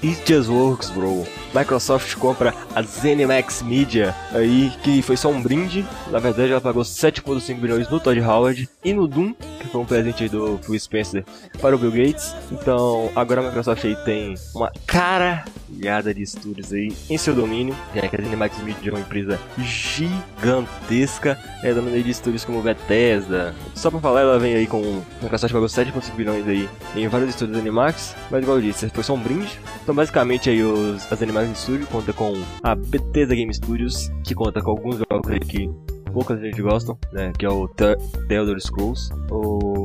It 0.00 0.24
just 0.24 0.48
Works, 0.48 0.90
bro. 0.90 1.26
Microsoft 1.54 2.16
compra 2.16 2.54
a 2.74 2.82
ZeniMax 2.82 3.62
Media 3.62 4.14
aí, 4.32 4.72
que 4.82 5.02
foi 5.02 5.16
só 5.16 5.28
um 5.28 5.40
brinde. 5.40 5.84
Na 6.10 6.18
verdade, 6.18 6.52
ela 6.52 6.60
pagou 6.60 6.82
7,5 6.82 7.54
bilhões 7.58 7.88
no 7.88 8.00
Todd 8.00 8.20
Howard 8.20 8.68
e 8.84 8.92
no 8.92 9.06
Doom, 9.06 9.32
que 9.32 9.68
foi 9.68 9.80
um 9.80 9.84
presente 9.84 10.22
aí 10.22 10.28
do 10.28 10.58
Phil 10.62 10.78
Spencer 10.78 11.24
para 11.60 11.74
o 11.74 11.78
Bill 11.78 11.90
Gates. 11.90 12.34
Então, 12.50 13.10
agora 13.14 13.40
a 13.40 13.44
Microsoft 13.44 13.84
aí 13.84 13.96
tem 14.04 14.34
uma 14.54 14.70
caralhada 14.86 16.14
de 16.14 16.22
estúdios 16.22 16.72
aí 16.72 16.94
em 17.08 17.18
seu 17.18 17.34
domínio. 17.34 17.74
Já 17.94 18.08
que 18.08 18.16
a 18.16 18.22
ZeniMax 18.22 18.58
Media 18.62 18.90
é 18.90 18.92
uma 18.92 19.00
empresa 19.00 19.38
gigantesca, 19.58 21.38
é 21.62 21.70
aí 21.70 22.02
de 22.02 22.10
estúdios 22.10 22.44
como 22.44 22.62
Bethesda. 22.62 23.54
Só 23.74 23.90
pra 23.90 24.00
falar, 24.00 24.20
ela 24.20 24.38
vem 24.38 24.54
aí 24.54 24.66
com. 24.66 25.02
A 25.20 25.24
Microsoft 25.24 25.52
pagou 25.52 25.68
7,5 25.68 26.14
bilhões 26.14 26.46
aí 26.46 26.68
em 26.94 27.08
vários 27.08 27.30
estúdios 27.30 27.58
ZeniMax, 27.58 28.14
mas 28.30 28.42
igual 28.42 28.58
eu 28.58 28.62
disse, 28.62 28.88
foi 28.90 29.04
só 29.04 29.14
um 29.14 29.20
brinde. 29.20 29.58
Então, 29.82 29.94
basicamente, 29.94 30.50
aí 30.50 30.62
os, 30.62 31.10
as 31.10 31.18
ZeniMax 31.38 31.58
Studio 31.58 31.86
conta 31.86 32.12
com 32.12 32.32
a 32.62 32.74
Bethesda 32.74 33.34
Game 33.34 33.52
Studios, 33.54 34.10
que 34.24 34.34
conta 34.34 34.60
com 34.60 34.70
alguns 34.70 34.96
jogos 34.98 35.38
que 35.46 35.70
poucas 36.12 36.40
gente 36.40 36.60
gosta, 36.60 36.96
né? 37.12 37.32
Que 37.38 37.46
é 37.46 37.48
o 37.48 37.68
The 37.68 37.96
Elder 38.28 38.60
Scrolls, 38.60 39.10
o 39.30 39.77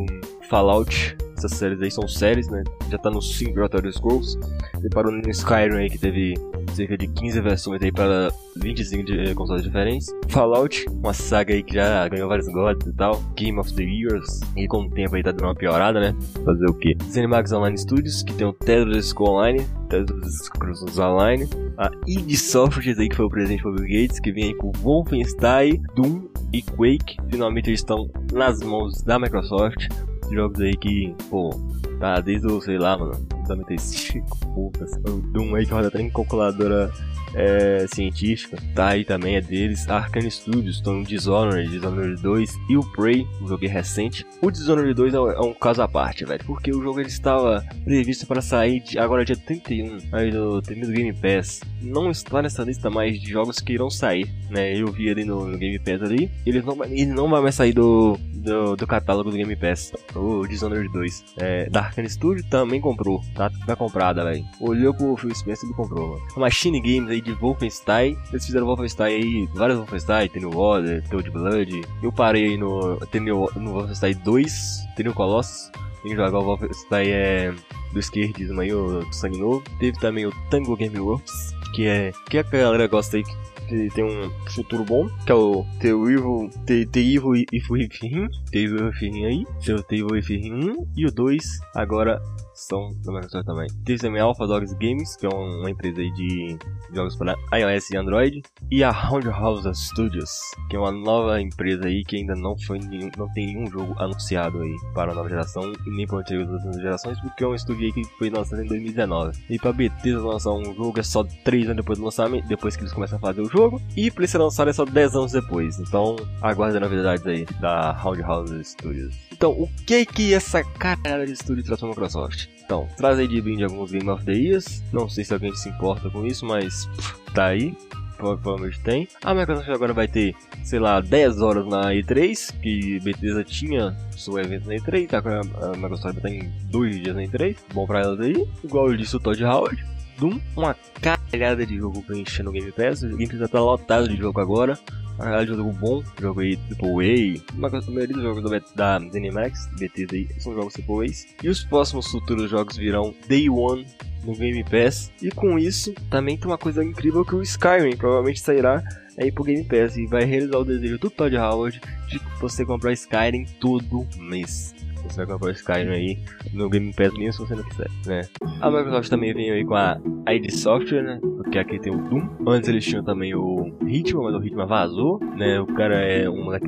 Fallout. 0.50 1.18
Essas 1.38 1.57
séries 1.57 1.81
aí 1.81 1.92
são 1.92 2.07
séries, 2.07 2.48
né? 2.48 2.63
Já 2.90 2.98
tá 2.98 3.10
no 3.10 3.22
5 3.22 3.54
The 3.54 3.78
Elder 3.78 3.92
Scrolls. 3.92 4.40
Ele 4.80 4.90
parou 4.90 5.12
no 5.12 5.30
Skyrim 5.30 5.75
aí, 5.75 5.90
que 5.90 5.98
teve 5.98 6.36
cerca 6.74 6.98
de 6.98 7.07
15 7.07 7.42
versões 7.42 7.81
aí 7.81 7.92
para 7.92 8.31
25 8.57 9.04
de, 9.04 9.19
eh, 9.19 9.34
consoles 9.34 9.63
diferentes. 9.63 10.07
Fallout, 10.30 10.86
uma 10.90 11.13
saga 11.13 11.54
aí 11.54 11.63
que 11.63 11.75
já 11.75 12.07
ganhou 12.07 12.30
vários 12.30 12.48
gods 12.48 12.88
e 12.88 12.94
tal. 12.94 13.22
Game 13.36 13.60
of 13.60 13.74
the 13.74 13.84
Years. 13.84 14.40
E 14.56 14.68
com 14.68 14.84
o 14.84 14.90
tempo 14.90 15.16
aí 15.16 15.24
tá 15.24 15.31
dando 15.31 15.45
uma 15.45 15.56
piorada, 15.56 16.00
né? 16.00 16.16
Fazer 16.46 16.66
o 16.69 16.74
quê? 16.74 16.96
ZeniMax 17.10 17.51
Online 17.51 17.78
Studios, 17.78 18.24
que 18.24 18.34
tem 18.34 18.48
o 18.48 18.56
Scrolls 19.01 19.16
Online. 19.19 19.66
Elder 19.92 20.24
Scrolls 20.30 21.00
Online. 21.01 21.50
A 21.78 21.92
id 22.07 22.36
Software 22.36 22.96
aí, 22.98 23.10
que 23.10 23.16
foi 23.16 23.25
o 23.25 23.30
presente 23.30 23.62
para 23.62 23.72
Bill 23.72 24.01
Gates, 24.01 24.19
que 24.19 24.31
vem 24.31 24.46
aí 24.46 24.56
com 24.56 24.72
Wolfenstein, 24.81 25.81
Doom 25.96 26.28
e 26.51 26.62
Quake. 26.62 27.18
Finalmente 27.30 27.69
eles 27.69 27.80
estão 27.80 28.10
nas 28.31 28.62
mãos 28.62 29.01
da 29.04 29.19
Microsoft. 29.19 29.88
Jogos 30.33 30.59
aí 30.59 30.75
que, 30.75 31.15
pô, 31.30 31.51
tá 32.00 32.19
desde 32.19 32.47
o, 32.47 32.59
sei 32.62 32.77
lá, 32.77 32.97
mano, 32.97 33.13
95, 33.48 34.38
poucas. 34.54 34.92
O 35.07 35.22
Doom 35.22 35.56
aí 35.56 35.66
que 35.66 35.74
roda 35.74 35.88
até 35.88 36.01
em 36.01 36.10
calculadora 36.10 36.92
é, 37.36 37.86
científica, 37.88 38.57
tá 38.75 38.90
aí 38.90 39.04
também, 39.04 39.36
é 39.36 39.42
deles. 39.42 39.88
Arkane 39.90 40.30
Studios, 40.30 40.78
estão 40.78 41.00
em 41.00 41.04
Dishonored, 41.04 41.69
Dishonored 41.69 42.22
2 42.22 42.51
e 42.69 42.78
o 42.78 42.84
Prey, 42.92 43.28
um 43.42 43.48
jogo 43.48 43.68
recente. 43.68 44.25
O 44.42 44.51
Dishonored 44.51 44.94
2 44.94 45.13
é 45.13 45.19
um, 45.19 45.31
é 45.31 45.42
um 45.42 45.54
caso 45.54 45.81
à 45.81 45.88
parte, 45.88 46.25
velho, 46.25 46.44
porque 46.45 46.72
o 46.72 46.81
jogo 46.81 47.00
ele 47.00 47.10
estava 47.10 47.63
previsto 47.84 48.25
para 48.28 48.42
sair 48.42 48.81
de, 48.81 49.00
agora 49.00 49.25
dia 49.25 49.36
31, 49.36 49.98
aí 50.12 50.31
do 50.31 50.62
Game 50.62 51.13
Pass. 51.13 51.62
Não 51.81 52.12
está 52.12 52.42
nessa 52.42 52.63
lista 52.63 52.89
mais 52.89 53.19
de 53.19 53.30
jogos 53.30 53.60
que 53.60 53.74
irão 53.74 53.89
sair, 53.89 54.30
né? 54.50 54.75
Eu 54.75 54.88
vi 54.88 55.10
ali 55.10 55.25
no, 55.25 55.48
no 55.48 55.57
Game 55.57 55.80
Pass 55.80 56.01
ali, 56.01 56.30
ele 56.46 56.62
não, 56.62 56.84
ele 56.86 57.06
não 57.06 57.30
vai 57.30 57.42
mais 57.42 57.56
sair 57.56 57.74
do, 57.74 58.18
do, 58.34 58.75
do 58.75 58.88
catálogo 58.88 59.31
do 59.31 59.38
Game 59.38 59.56
Pass. 59.56 59.92
O 60.16 60.46
Dishonored 60.48 60.92
2. 60.92 61.24
É, 61.38 61.69
da 61.69 61.81
Arkane 61.81 62.10
Studio 62.10 62.46
também 62.50 62.80
comprou, 62.80 63.24
tá? 63.35 63.51
Tá 63.65 63.75
comprada, 63.75 64.24
velho. 64.24 64.45
Olhou 64.59 64.94
pro 64.94 65.18
Phil 65.18 65.33
Spencer 65.33 65.69
e 65.69 65.74
comprou, 65.74 66.09
mano. 66.09 66.21
A 66.35 66.39
Machine 66.39 66.80
Games 66.80 67.09
aí 67.09 67.21
de 67.21 67.33
Wolfenstein. 67.33 68.18
Eles 68.30 68.45
fizeram 68.45 68.65
Wolfenstein 68.65 69.15
aí, 69.15 69.50
vários 69.53 69.77
Wolfenstein, 69.77 70.30
tem 70.30 70.45
o 70.45 70.51
Water, 70.51 71.01
de 71.01 71.31
Blood. 71.31 71.81
Eu 72.01 72.12
parei 72.12 72.51
aí 72.51 72.57
no, 72.57 72.97
tem 73.07 73.21
no, 73.21 73.50
no 73.56 73.74
Wolfenstein 73.74 74.15
2, 74.24 74.88
tem 74.95 75.07
o 75.07 75.13
Colossus. 75.13 75.71
Tem 76.01 76.12
que 76.12 76.18
jogar 76.18 76.38
o 76.38 76.44
Wolfenstein 76.44 77.09
é, 77.09 77.53
do 77.94 78.00
esquerdismo 78.00 78.59
aí, 78.59 78.74
o 78.74 79.01
Sangue 79.13 79.39
Novo. 79.39 79.63
Teve 79.79 79.97
também 80.00 80.25
o 80.25 80.33
Tango 80.50 80.75
Game 80.75 81.00
Works, 81.00 81.53
que 81.74 81.88
é 81.88 82.12
que 82.29 82.38
a 82.38 82.44
galera 82.44 82.88
gosta 82.88 83.15
aí, 83.15 83.24
que 83.68 83.89
tem 83.95 84.03
um 84.03 84.29
futuro 84.50 84.83
bom, 84.83 85.09
que 85.25 85.31
é 85.31 85.36
o 85.36 85.65
The 85.79 85.88
Evil, 85.88 86.50
The, 86.65 86.86
The 86.88 87.00
Evil 87.00 87.36
If 87.51 87.69
Within, 87.69 88.27
The 88.51 88.59
Evil 88.59 88.86
Within 88.88 89.25
aí, 89.25 89.47
seu 89.62 89.81
The 89.81 89.95
Evil 89.95 90.12
Within 90.12 90.53
1 90.53 90.88
e 90.97 91.06
o 91.06 91.12
2 91.12 91.59
agora 91.74 92.21
são 92.53 92.91
da 93.03 93.12
Microsoft 93.12 93.45
também. 93.45 93.67
Teve 93.86 94.19
Alpha 94.19 94.45
Dogs 94.45 94.75
Games, 94.75 95.15
que 95.15 95.25
é 95.25 95.29
um- 95.29 95.60
uma 95.62 95.69
empresa 95.69 96.01
aí 96.01 96.12
de 96.13 96.57
jogos 96.93 97.15
para 97.15 97.36
iOS 97.53 97.89
e 97.91 97.98
Android, 97.98 98.41
e 98.72 98.83
a 98.83 98.91
Roundhouse 98.91 99.69
Studios, 99.74 100.29
que 100.69 100.75
é 100.75 100.79
uma 100.79 100.91
nova 100.91 101.41
empresa 101.41 101.86
aí 101.88 102.03
que 102.03 102.17
ainda 102.17 102.36
não 102.36 102.57
foi 102.57 102.79
nenhum, 102.79 103.10
não 103.17 103.31
tem 103.33 103.48
nenhum 103.48 103.65
jogo 103.69 103.95
anunciado 103.98 104.62
aí 104.62 104.75
para 104.93 105.12
a 105.12 105.15
nova 105.15 105.29
geração 105.29 105.63
e 105.86 105.89
nem 105.89 106.05
para 106.05 106.19
antigas 106.19 106.50
outras 106.50 106.75
gerações, 106.75 107.19
porque 107.22 107.43
é 107.43 107.48
um 107.48 107.55
estúdio 107.55 107.86
aí 107.86 107.93
que 107.93 108.03
foi 108.17 108.29
lançado 108.29 108.62
em 108.63 108.67
2019. 108.67 109.38
E 109.50 109.57
para 109.57 109.74
Bethesda 109.74 110.22
lançar 110.22 110.51
um 110.51 110.63
jogo 110.75 111.00
é 111.00 111.03
só 111.03 111.24
3 111.43 111.65
anos 111.65 111.77
depois 111.77 111.98
do 111.98 112.05
lançamento, 112.05 112.48
depois 112.48 112.75
que 112.75 112.83
eles 112.83 112.93
começam 112.93 113.17
a 113.17 113.22
fazer 113.22 113.41
o 113.41 113.50
jogo, 113.50 113.81
e 113.95 114.12
para 114.12 114.24
ele 114.24 114.27
ser 114.27 114.38
lançado 114.38 114.69
é 114.69 114.74
só 114.74 114.86
10 114.86 115.15
anos 115.15 115.31
depois. 115.31 115.79
Então, 115.79 116.15
aguarde 116.41 116.79
novidades 116.79 117.25
aí 117.25 117.45
da 117.60 117.91
Roundhouse 117.91 118.63
Studios. 118.63 119.15
Então, 119.31 119.51
o 119.51 119.67
que 119.86 120.05
que 120.05 120.33
essa 120.33 120.63
caralho 120.63 121.25
de 121.25 121.33
estúdio 121.33 121.63
traz 121.63 121.79
pra 121.79 121.89
Microsoft? 121.89 122.48
Então, 122.65 122.88
traz 122.98 123.20
aí 123.20 123.27
de 123.27 123.41
brinde 123.41 123.63
alguns 123.63 123.91
Game 123.91 124.10
of 124.10 124.24
the 124.25 124.34
Years. 124.34 124.82
Não 124.91 125.10
sei 125.10 125.24
se 125.24 125.34
alguém 125.34 125.53
se 125.55 125.70
importa 125.70 126.10
com 126.10 126.25
isso, 126.25 126.46
mas 126.46 126.86
pff, 126.86 127.15
tá 127.34 127.46
aí. 127.48 127.75
Provavelmente 128.17 128.79
tem. 128.79 129.08
A 129.22 129.34
Microsoft 129.34 129.70
agora 129.70 129.91
vai 129.91 130.08
ter, 130.08 130.34
sei 130.63 130.79
lá, 130.79 131.01
10 131.01 131.41
horas 131.41 131.67
na 131.67 131.91
E3, 131.91 132.58
que 132.62 133.00
Bethesda 133.01 133.43
tinha 133.43 133.98
seu 134.15 134.38
evento 134.39 134.67
na 134.67 134.75
E3, 134.75 135.08
tá? 135.10 135.17
A 135.20 135.75
Microsoft 135.75 136.20
vai 136.22 136.32
estar 136.32 136.46
em 136.46 136.50
2 136.70 137.01
dias 137.01 137.15
na 137.15 137.24
E3. 137.24 137.58
Bom 137.74 137.86
pra 137.86 138.01
elas 138.01 138.22
aí. 138.22 138.48
Igual 138.63 138.91
eu 138.91 138.98
disse 138.98 139.15
o 139.15 139.20
Todd 139.20 139.43
Howard. 139.43 139.84
Doom, 140.17 140.39
uma 140.55 140.75
caralhada 141.01 141.65
de 141.65 141.75
jogo 141.75 142.01
preenchendo 142.03 142.50
o 142.50 142.53
Game 142.53 142.72
Pass. 142.72 143.03
O 143.03 143.17
Game 143.17 143.27
Pass 143.27 143.50
tá 143.50 143.60
lotado 143.60 144.08
de 144.08 144.15
jogo 144.15 144.39
agora. 144.39 144.79
A 145.15 145.24
caralhada 145.25 145.46
de 145.46 145.55
jogo 145.58 145.72
bom, 145.74 146.03
jogo 146.20 146.39
aí 146.41 146.58
Triple 146.58 147.41
A. 147.51 147.53
Uma 147.55 147.70
coisa- 147.70 147.88
A 147.89 147.93
maioria 147.93 148.15
dos 148.15 148.24
jogos 148.24 148.43
da, 148.75 148.98
da 149.00 149.10
ZeniMax, 149.10 149.70
BTZ 149.79 150.08
aí, 150.13 150.27
são 150.39 150.53
jogos 150.55 150.74
Triple 150.74 151.05
A's. 151.05 151.27
E 151.43 151.50
os 151.50 151.63
próximos 151.63 152.08
futuros 152.10 152.50
jogos 152.50 152.75
virão 152.77 153.13
Day 153.27 153.50
One 153.50 153.86
no 154.25 154.36
Game 154.36 154.63
Pass. 154.63 155.12
E 155.22 155.29
com 155.29 155.60
isso, 155.60 155.93
também 156.10 156.38
tem 156.38 156.48
uma 156.48 156.58
coisa 156.58 156.84
incrível 156.84 157.24
que 157.24 157.36
o 157.36 157.41
Skyrim 157.41 157.96
provavelmente 157.96 158.39
sairá 158.39 158.82
aí 159.20 159.32
pro 159.32 159.43
Game 159.43 159.63
Pass 159.65 159.96
e 159.98 160.08
vai 160.08 160.24
realizar 160.25 160.58
o 160.58 160.65
desejo 160.65 160.98
do 160.98 161.10
Todd 161.10 161.36
Howard 161.38 161.79
de 162.10 162.20
você 162.39 162.65
comprar 162.65 162.93
Skyrim 162.93 163.46
todo 163.60 164.08
mês. 164.17 164.74
Você 165.07 165.25
comprar 165.25 165.50
o 165.50 165.51
Skyrim 165.51 165.89
aí 165.89 166.19
no 166.53 166.69
Game 166.69 166.93
Pass 166.93 167.13
mesmo 167.13 167.33
se 167.33 167.39
você 167.39 167.55
não 167.55 167.63
quiser, 167.63 167.89
né? 168.05 168.22
A 168.62 168.72
Microsoft 168.72 169.10
também 169.10 169.33
veio 169.33 169.53
aí 169.53 169.65
com 169.65 169.75
a 169.75 170.00
ID 170.27 170.50
Software, 170.51 171.03
né? 171.03 171.19
Porque 171.38 171.60
aqui 171.60 171.79
tem 171.79 171.93
o 171.93 171.98
Doom. 171.98 172.27
Antes 172.48 172.69
eles 172.69 172.86
tinham 172.86 173.03
também 173.03 173.36
o 173.36 173.74
Hitman, 173.86 174.24
mas 174.24 174.36
o 174.36 174.43
Hitman 174.43 174.65
vazou, 174.65 175.19
né? 175.36 175.60
O 175.60 175.67
cara 175.67 176.00
é 176.00 176.29
um 176.29 176.45
moleque. 176.45 176.63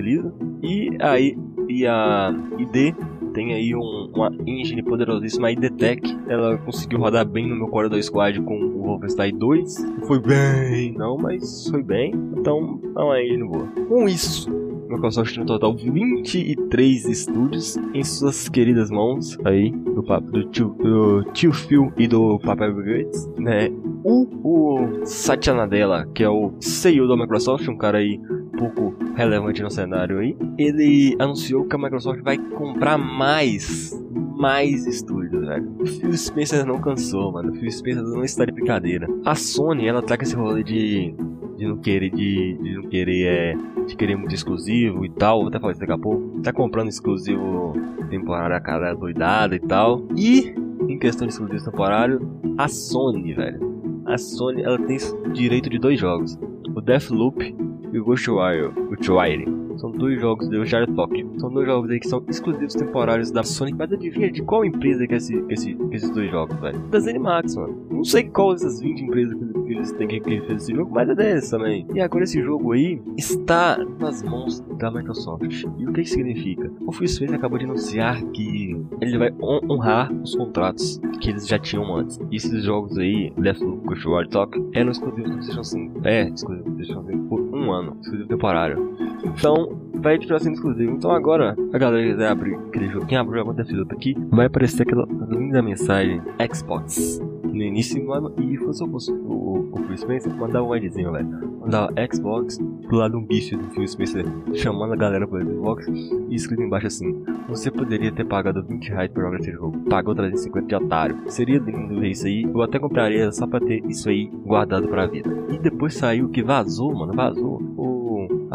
E 0.61 0.89
aí, 0.99 1.37
e 1.69 1.87
a 1.87 2.33
ID 2.57 2.93
tem 3.33 3.53
aí 3.53 3.75
um, 3.75 4.09
uma 4.13 4.31
engine 4.47 4.81
poderosíssima, 4.81 5.47
a 5.47 5.51
IDTech. 5.51 6.17
Ela 6.27 6.57
conseguiu 6.57 6.99
rodar 6.99 7.25
bem 7.25 7.47
no 7.47 7.55
meu 7.55 7.67
Core 7.67 7.89
2 7.89 8.05
Squad 8.05 8.41
com 8.41 8.57
o 8.57 8.83
Wolfenstein 8.83 9.37
2. 9.37 9.83
Não 9.83 10.07
foi 10.07 10.19
bem, 10.19 10.93
não, 10.93 11.17
mas 11.17 11.67
foi 11.69 11.83
bem. 11.83 12.13
Então, 12.37 12.79
é 12.97 13.01
uma 13.01 13.21
engine 13.21 13.43
boa. 13.43 13.67
Com 13.87 14.07
isso, 14.07 14.49
Microsoft 14.89 15.33
tem 15.33 15.39
no 15.39 15.45
total 15.45 15.75
23 15.75 17.05
estúdios 17.05 17.77
em 17.93 18.03
suas 18.03 18.47
queridas 18.49 18.89
mãos 18.89 19.37
aí, 19.43 19.71
do, 19.71 20.03
papo, 20.03 20.31
do, 20.31 20.43
tio, 20.49 20.75
do 20.79 21.23
tio 21.33 21.51
Phil 21.51 21.91
e 21.97 22.07
do 22.07 22.39
Papai 22.39 22.71
Gates, 22.71 23.27
né? 23.37 23.69
O, 24.03 24.27
o 24.43 25.05
Satya 25.05 25.53
Nadella, 25.53 26.07
que 26.13 26.23
é 26.23 26.29
o 26.29 26.53
CEO 26.59 27.07
da 27.07 27.17
Microsoft, 27.17 27.67
um 27.67 27.77
cara 27.77 27.97
aí 27.97 28.19
pouco 28.57 28.95
relevante 29.15 29.61
no 29.61 29.71
cenário 29.71 30.19
aí, 30.19 30.37
ele 30.57 31.15
anunciou 31.19 31.65
que 31.65 31.75
a 31.75 31.79
Microsoft 31.79 32.21
vai 32.21 32.37
comprar 32.37 32.97
mais 32.97 33.91
mais 34.37 34.85
estúdios, 34.85 35.45
velho. 35.45 35.75
O 35.79 35.85
Phil 35.85 36.13
Spencer 36.13 36.65
não 36.65 36.79
cansou, 36.79 37.31
mano. 37.31 37.51
O 37.51 37.55
Phil 37.55 37.71
Spencer 37.71 38.03
não 38.03 38.23
está 38.23 38.45
de 38.45 38.51
brincadeira. 38.51 39.07
A 39.23 39.33
Sony, 39.33 39.87
ela 39.87 40.01
tá 40.01 40.17
com 40.17 40.23
esse 40.23 40.35
rolê 40.35 40.61
de 40.61 41.15
de 41.57 41.67
não 41.67 41.77
querer 41.77 42.09
de, 42.09 42.57
de 42.61 42.75
não 42.75 42.83
querer 42.83 43.25
é 43.25 43.55
de 43.85 43.95
querer 43.95 44.15
muito 44.15 44.33
exclusivo 44.33 45.05
e 45.05 45.09
tal, 45.09 45.39
vou 45.39 45.49
até 45.49 45.59
falar 45.59 45.71
isso 45.71 45.79
daqui 45.79 45.93
a 45.93 45.97
pouco. 45.97 46.41
Tá 46.41 46.51
comprando 46.51 46.89
exclusivo 46.89 47.73
temporário 48.09 48.55
a 48.55 48.59
cada 48.59 48.93
doidada 48.93 49.55
e 49.55 49.59
tal. 49.59 50.05
E 50.15 50.55
em 50.87 50.97
questão 50.99 51.27
de 51.27 51.33
exclusivo 51.33 51.71
temporário, 51.71 52.19
a 52.57 52.67
Sony, 52.67 53.33
velho. 53.33 53.75
A 54.05 54.17
Sony 54.17 54.63
ela 54.63 54.77
tem 54.79 54.97
direito 55.33 55.69
de 55.69 55.79
dois 55.79 55.99
jogos, 55.99 56.37
o 56.75 56.81
Deathloop 56.81 57.55
e 57.91 57.99
o 57.99 58.03
Ghostwire, 58.03 58.71
Ghostwire. 58.89 59.64
São 59.77 59.91
dois 59.91 60.19
jogos 60.19 60.47
do 60.49 60.65
Jared 60.65 60.93
Tokyo. 60.93 61.29
São 61.39 61.51
dois 61.51 61.65
jogos 61.65 61.89
aí 61.89 61.99
que 61.99 62.07
são 62.07 62.23
exclusivos 62.27 62.73
temporários 62.73 63.31
da 63.31 63.43
Sony. 63.43 63.73
Mas 63.73 63.91
adivinha 63.91 64.31
de 64.31 64.41
qual 64.41 64.65
empresa 64.65 65.05
que 65.07 65.13
é, 65.13 65.17
esse, 65.17 65.41
que, 65.41 65.53
esse, 65.53 65.75
que 65.75 65.95
esses 65.95 66.09
dois 66.09 66.29
jogos, 66.31 66.55
velho? 66.59 66.79
Da 66.89 66.99
ZeniMax, 66.99 67.55
mano. 67.55 67.85
Não 67.89 68.03
sei 68.03 68.23
qual 68.23 68.53
dessas 68.53 68.79
20 68.79 69.01
empresas 69.01 69.35
que 69.65 69.73
eles 69.73 69.91
têm 69.93 70.07
que, 70.07 70.21
fez 70.21 70.63
esse 70.63 70.73
jogo, 70.73 70.91
mas 70.93 71.09
é 71.09 71.15
dessa 71.15 71.57
também. 71.57 71.85
E 71.93 71.99
agora 71.99 72.23
esse 72.23 72.41
jogo 72.41 72.73
aí 72.73 73.01
está 73.17 73.77
nas 73.99 74.21
mãos 74.23 74.59
da 74.77 74.91
Microsoft. 74.91 75.63
E 75.77 75.87
o 75.87 75.93
que 75.93 76.05
significa? 76.05 76.71
O 76.85 76.91
Phil 76.91 77.07
Spencer 77.07 77.37
acabou 77.37 77.57
de 77.57 77.65
anunciar 77.65 78.23
que 78.31 78.77
ele 79.01 79.17
vai 79.17 79.33
honrar 79.41 80.11
os 80.13 80.35
contratos 80.35 80.99
que 81.19 81.29
eles 81.29 81.47
já 81.47 81.57
tinham 81.57 81.95
antes. 81.95 82.19
E 82.31 82.35
esses 82.35 82.63
jogos 82.63 82.97
aí, 82.97 83.33
Deathloop, 83.37 83.87
Ghostwire 83.87 84.29
Tokyo, 84.29 84.69
eram 84.73 84.91
exclusivos 84.91 85.31
do 85.31 85.37
PlayStation 85.37 85.63
5. 85.63 86.01
É, 86.07 86.29
exclusivo 86.29 86.69
do 86.69 86.75
PlayStation 86.75 87.05
5 87.05 87.23
por 87.27 87.44
um 87.65 87.71
ano. 87.71 87.97
Exclusivo 88.01 88.27
temporário. 88.27 88.95
Então, 89.23 89.85
vai 89.95 90.17
continuar 90.17 90.39
sendo 90.39 90.53
exclusivo. 90.53 90.91
Então 90.91 91.11
agora, 91.11 91.55
a 91.73 91.77
galera 91.77 92.11
quiser 92.11 92.27
abrir 92.27 92.55
aquele 92.55 92.87
jogo, 92.89 93.05
quem 93.05 93.17
abre 93.17 93.35
o 93.35 93.37
jogo 93.39 93.53
Deathloop 93.53 93.93
aqui, 93.93 94.15
vai 94.29 94.45
aparecer 94.45 94.83
aquela 94.83 95.07
linda 95.29 95.61
mensagem 95.61 96.21
Xbox 96.53 97.19
no 97.55 97.63
início 97.63 97.97
e 98.37 98.73
se 98.73 98.83
eu 98.83 98.87
fosse 98.89 99.11
o, 99.11 99.69
o 99.71 99.83
Phil 99.87 99.97
Spencer, 99.97 100.35
mandava 100.35 100.65
um 100.65 100.73
adzinho, 100.73 101.11
velho. 101.11 101.27
Mandava 101.59 101.91
Xbox 102.13 102.57
do 102.57 102.95
lado 102.95 103.17
um 103.17 103.25
bicho 103.25 103.57
do 103.57 103.69
Phil 103.71 103.87
Spencer 103.87 104.25
chamando 104.53 104.93
a 104.93 104.95
galera 104.95 105.27
pro 105.27 105.41
Xbox 105.41 105.87
e 106.29 106.35
escrito 106.35 106.61
embaixo 106.61 106.87
assim: 106.87 107.23
Você 107.47 107.71
poderia 107.71 108.11
ter 108.11 108.25
pagado 108.25 108.63
20 108.63 108.89
reais 108.89 109.11
pra 109.11 109.23
jogar 109.23 109.39
esse 109.39 109.51
jogo, 109.51 109.79
pagou 109.89 110.13
350 110.13 110.67
de 110.67 110.75
otário. 110.75 111.17
Seria 111.27 111.59
lindo 111.59 111.99
ver 111.99 112.09
isso 112.09 112.27
aí, 112.27 112.43
eu 112.43 112.61
até 112.61 112.77
compraria 112.77 113.31
só 113.31 113.47
pra 113.47 113.59
ter 113.59 113.83
isso 113.85 114.09
aí 114.09 114.29
guardado 114.45 114.87
pra 114.87 115.07
vida. 115.07 115.29
E 115.49 115.57
depois 115.57 115.95
saiu 115.95 116.29
que 116.29 116.43
vazou, 116.43 116.93
mano, 116.93 117.13
vazou. 117.13 117.61
O 117.77 117.95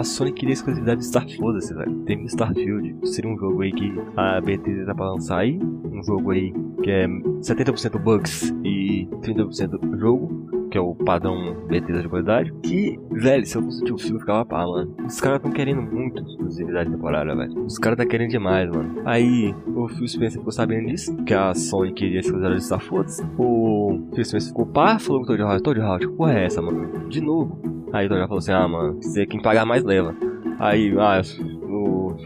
a 0.00 0.04
Sony 0.04 0.32
queria 0.32 0.54
exclusividade 0.54 1.00
de 1.00 1.06
Star 1.06 1.26
foda-se, 1.36 1.74
velho. 1.74 1.94
Tem 2.06 2.24
Starfield. 2.24 2.96
Seria 3.04 3.30
um 3.30 3.36
jogo 3.36 3.60
aí 3.60 3.70
que 3.70 3.92
a 4.16 4.40
Bethesda 4.40 4.86
tá 4.86 4.94
pra 4.94 5.12
lançar 5.12 5.40
aí. 5.40 5.58
Um 5.60 6.02
jogo 6.02 6.30
aí 6.30 6.54
que 6.82 6.90
é 6.90 7.06
70% 7.06 7.98
bugs 7.98 8.54
e 8.64 8.79
30% 9.22 9.98
jogo. 9.98 10.50
Que 10.70 10.78
é 10.78 10.80
o 10.80 10.94
padrão 10.94 11.56
Bethesda 11.66 12.02
de 12.02 12.08
qualidade. 12.08 12.52
Que, 12.62 12.96
velho, 13.10 13.44
se 13.44 13.56
eu 13.56 13.62
fosse 13.62 13.82
o 13.82 13.98
filme, 13.98 14.16
eu 14.16 14.20
ficava 14.20 14.44
pá, 14.44 14.64
mano. 14.64 14.94
Os 15.04 15.20
caras 15.20 15.42
tão 15.42 15.50
querendo 15.50 15.82
muito 15.82 16.22
exclusividade 16.22 16.88
temporária, 16.88 17.34
velho. 17.34 17.64
Os 17.64 17.76
caras 17.76 17.98
tá 17.98 18.06
querendo 18.06 18.30
demais, 18.30 18.70
mano. 18.70 19.02
Aí, 19.04 19.52
o 19.74 19.88
Phil 19.88 20.06
Spencer 20.06 20.38
ficou 20.38 20.52
sabendo 20.52 20.86
disso. 20.86 21.16
Que 21.24 21.34
a 21.34 21.52
Sony 21.54 21.92
queria 21.92 22.20
exclusividade 22.20 22.60
de 22.60 22.84
foda-se. 22.86 23.20
O 23.36 24.00
Phil 24.14 24.24
Spencer 24.24 24.50
ficou 24.50 24.64
pá, 24.64 24.96
falou 25.00 25.22
com 25.22 25.24
o 25.24 25.26
Todd 25.26 25.42
Howard. 25.42 25.62
Todd 25.64 25.80
Howard, 25.80 26.06
que 26.06 26.12
porra 26.12 26.38
é 26.38 26.44
essa, 26.44 26.62
mano? 26.62 27.08
De 27.08 27.20
novo. 27.20 27.58
Aí 27.92 28.06
o 28.06 28.08
Todd 28.08 28.20
falou 28.22 28.38
assim, 28.38 28.52
ah, 28.52 28.68
mano, 28.68 29.02
você 29.02 29.26
quem 29.26 29.42
pagar 29.42 29.66
mais 29.66 29.82
leva. 29.82 30.14
Aí, 30.60 30.94
ah, 30.98 31.20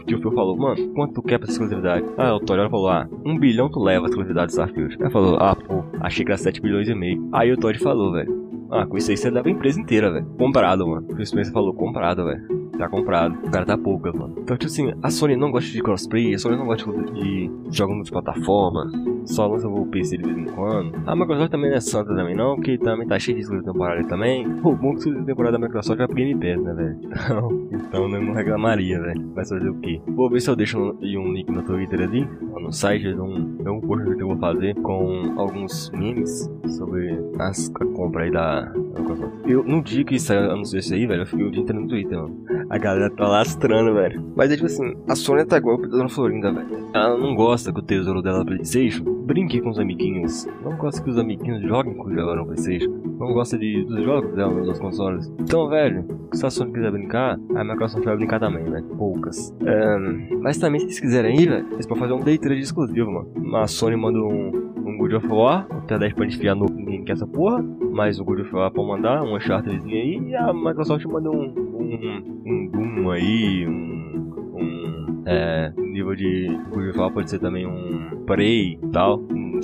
o 0.05 0.07
tio 0.07 0.21
Phil 0.21 0.31
falou, 0.31 0.55
mano, 0.55 0.93
quanto 0.93 1.15
tu 1.15 1.21
quer 1.23 1.39
pra 1.39 1.49
exclusividade? 1.49 2.05
Ah, 2.15 2.35
o 2.35 2.39
Todd 2.39 2.69
falou, 2.69 2.89
ah, 2.89 3.07
um 3.25 3.37
bilhão 3.37 3.69
tu 3.69 3.79
leva 3.79 4.05
a 4.05 4.09
exclusividade 4.09 4.47
do 4.47 4.51
Starfield. 4.51 4.97
Aí 5.01 5.09
falou, 5.09 5.37
ah, 5.37 5.55
pô, 5.55 5.83
achei 5.99 6.23
que 6.23 6.31
era 6.31 6.37
7 6.37 6.61
bilhões 6.61 6.87
e 6.87 6.93
meio. 6.93 7.27
Aí 7.33 7.51
o 7.51 7.57
Todd 7.57 7.77
falou, 7.79 8.11
velho, 8.11 8.67
ah, 8.69 8.85
com 8.85 8.97
isso 8.97 9.09
aí 9.09 9.17
você 9.17 9.31
leva 9.31 9.47
a 9.47 9.51
empresa 9.51 9.79
inteira, 9.81 10.11
velho. 10.11 10.25
Comprado, 10.37 10.87
mano. 10.87 11.07
O 11.11 11.25
Spencer 11.25 11.51
falou, 11.51 11.73
comprado, 11.73 12.23
velho. 12.25 12.64
Tá 12.77 12.89
comprado. 12.89 13.37
O 13.45 13.51
cara 13.51 13.65
tá 13.65 13.77
pouca, 13.77 14.11
mano. 14.11 14.35
Então, 14.37 14.57
tipo 14.57 14.71
assim, 14.71 14.93
a 15.01 15.09
Sony 15.09 15.35
não 15.35 15.51
gosta 15.51 15.71
de 15.71 15.81
crossplay, 15.81 16.33
a 16.33 16.39
Sony 16.39 16.57
não 16.57 16.65
gosta 16.65 16.91
de 17.13 17.49
jogos 17.69 17.95
multiplataforma, 17.95 18.91
só 19.25 19.47
lança 19.47 19.67
o 19.67 19.85
PC 19.87 20.17
de 20.17 20.23
vez 20.23 20.37
em 20.37 20.45
quando. 20.45 20.91
A 21.05 21.15
Microsoft 21.15 21.51
também 21.51 21.69
não 21.69 21.77
é 21.77 21.81
santa 21.81 22.13
também 22.15 22.35
não, 22.35 22.55
porque 22.55 22.77
também 22.77 23.07
tá 23.07 23.17
cheio 23.17 23.37
de 23.37 23.43
exclusivo 23.43 23.71
temporário 23.71 24.07
também. 24.07 24.45
O 24.63 24.75
bom 24.75 24.91
que 24.91 24.99
exclusivo 24.99 25.25
temporário 25.25 25.59
da 25.59 25.65
Microsoft 25.65 25.97
vai 25.97 26.07
pro 26.07 26.15
Game 26.15 26.35
Pass, 26.35 26.63
né, 26.63 26.73
velho? 26.73 26.99
Então, 27.25 27.67
então 27.71 28.03
eu 28.03 28.21
não 28.21 28.33
reclamaria, 28.33 29.01
velho. 29.01 29.31
Vai 29.33 29.45
fazer 29.45 29.69
o 29.69 29.75
quê? 29.79 30.01
Vou 30.07 30.29
ver 30.29 30.39
se 30.41 30.49
eu 30.49 30.55
deixo 30.55 30.79
um, 30.79 30.97
um 31.01 31.33
link 31.33 31.49
no 31.49 31.63
Twitter 31.63 32.01
ali, 32.01 32.27
no 32.65 32.71
site, 32.71 33.07
é 33.07 33.15
um, 33.15 33.57
é 33.63 33.69
um 33.69 33.79
post 33.79 34.15
que 34.15 34.21
eu 34.23 34.27
vou 34.27 34.37
fazer 34.37 34.73
com 34.75 35.33
alguns 35.37 35.91
memes 35.91 36.49
sobre 36.67 37.15
as, 37.39 37.71
a 37.79 37.85
compra 37.85 38.23
aí 38.23 38.31
da 38.31 38.71
Microsoft. 38.97 39.33
Eu, 39.45 39.63
no 39.63 39.83
dia 39.83 40.03
que 40.03 40.19
saiu 40.19 40.51
anúncio 40.51 40.75
desse 40.75 40.93
aí, 40.93 41.05
velho, 41.05 41.21
eu 41.21 41.25
fiquei 41.27 41.45
o 41.45 41.51
dia 41.51 41.61
inteiro 41.61 41.81
no 41.81 41.87
Twitter, 41.87 42.17
mano. 42.17 42.35
A 42.69 42.77
galera 42.77 43.09
tá 43.09 43.27
lastrando, 43.27 43.93
velho. 43.93 44.23
Mas 44.35 44.51
é 44.51 44.55
tipo 44.55 44.65
assim, 44.65 44.95
a 45.07 45.15
Sony 45.15 45.45
tá 45.45 45.57
igual 45.57 45.81
a 45.83 45.87
Dona 45.87 46.09
Florinda, 46.09 46.51
velho. 46.51 46.89
Ela 46.93 47.17
não 47.17 47.35
gosta 47.35 47.71
que 47.71 47.79
o 47.79 47.83
tesouro 47.83 48.21
dela 48.21 48.41
é 48.41 48.45
PlayStation. 48.45 49.03
Brinque 49.03 49.61
com 49.61 49.69
os 49.69 49.79
amiguinhos. 49.79 50.47
Não 50.63 50.75
gosta 50.77 51.01
que 51.01 51.09
os 51.09 51.17
amiguinhos 51.17 51.61
joguem 51.61 51.93
com 51.93 52.11
ela 52.11 52.35
no 52.35 52.45
PlayStation. 52.45 52.91
Não 53.19 53.33
gosta 53.33 53.57
de, 53.57 53.83
dos 53.85 54.03
jogos 54.03 54.33
dela 54.35 54.53
nos 54.53 54.79
consoles. 54.79 55.31
Então, 55.39 55.67
velho, 55.69 56.05
se 56.33 56.45
a 56.45 56.49
Sony 56.49 56.73
quiser 56.73 56.91
brincar, 56.91 57.39
a 57.55 57.63
Microsoft 57.63 58.03
vai 58.03 58.15
brincar 58.15 58.39
também, 58.39 58.63
velho. 58.63 58.85
Poucas. 58.97 59.53
Um, 59.61 60.39
mas 60.41 60.57
também, 60.57 60.79
se 60.81 60.85
eles 60.87 60.99
quiserem 60.99 61.37
aí, 61.37 61.45
velho, 61.45 61.67
eles 61.73 61.85
podem 61.85 62.03
fazer 62.03 62.13
um 62.13 62.23
day 62.23 62.37
trade 62.37 62.61
exclusivo, 62.61 63.11
mano. 63.11 63.57
A 63.57 63.67
Sony 63.67 63.95
manda 63.95 64.19
um, 64.19 64.73
um 64.85 64.97
God 64.97 65.13
of 65.13 65.27
War, 65.27 65.67
até 65.71 65.97
10 65.97 66.13
pra 66.13 66.25
enfiar 66.25 66.55
no 66.55 66.65
ninguém 66.65 67.03
quer 67.03 67.13
essa 67.13 67.27
porra, 67.27 67.63
mas 67.91 68.19
o 68.19 68.25
God 68.25 68.39
of 68.41 68.53
War 68.53 68.71
pode 68.71 68.87
mandar 68.87 69.23
um 69.23 69.35
Unchartedzinho 69.35 69.95
aí 69.95 70.29
e 70.29 70.35
a 70.35 70.53
Microsoft 70.53 71.05
manda 71.05 71.29
um, 71.29 71.74
um, 72.01 72.41
um 72.45 72.67
Doom 72.67 73.09
aí, 73.11 73.67
um, 73.67 74.53
um 74.53 75.23
é, 75.25 75.73
nível 75.77 76.15
de 76.15 76.47
War 76.95 77.11
pode 77.11 77.29
ser 77.29 77.39
também 77.39 77.65
um 77.65 78.23
Prey 78.25 78.79
e 78.81 78.87
tal, 78.91 79.19
um, 79.19 79.59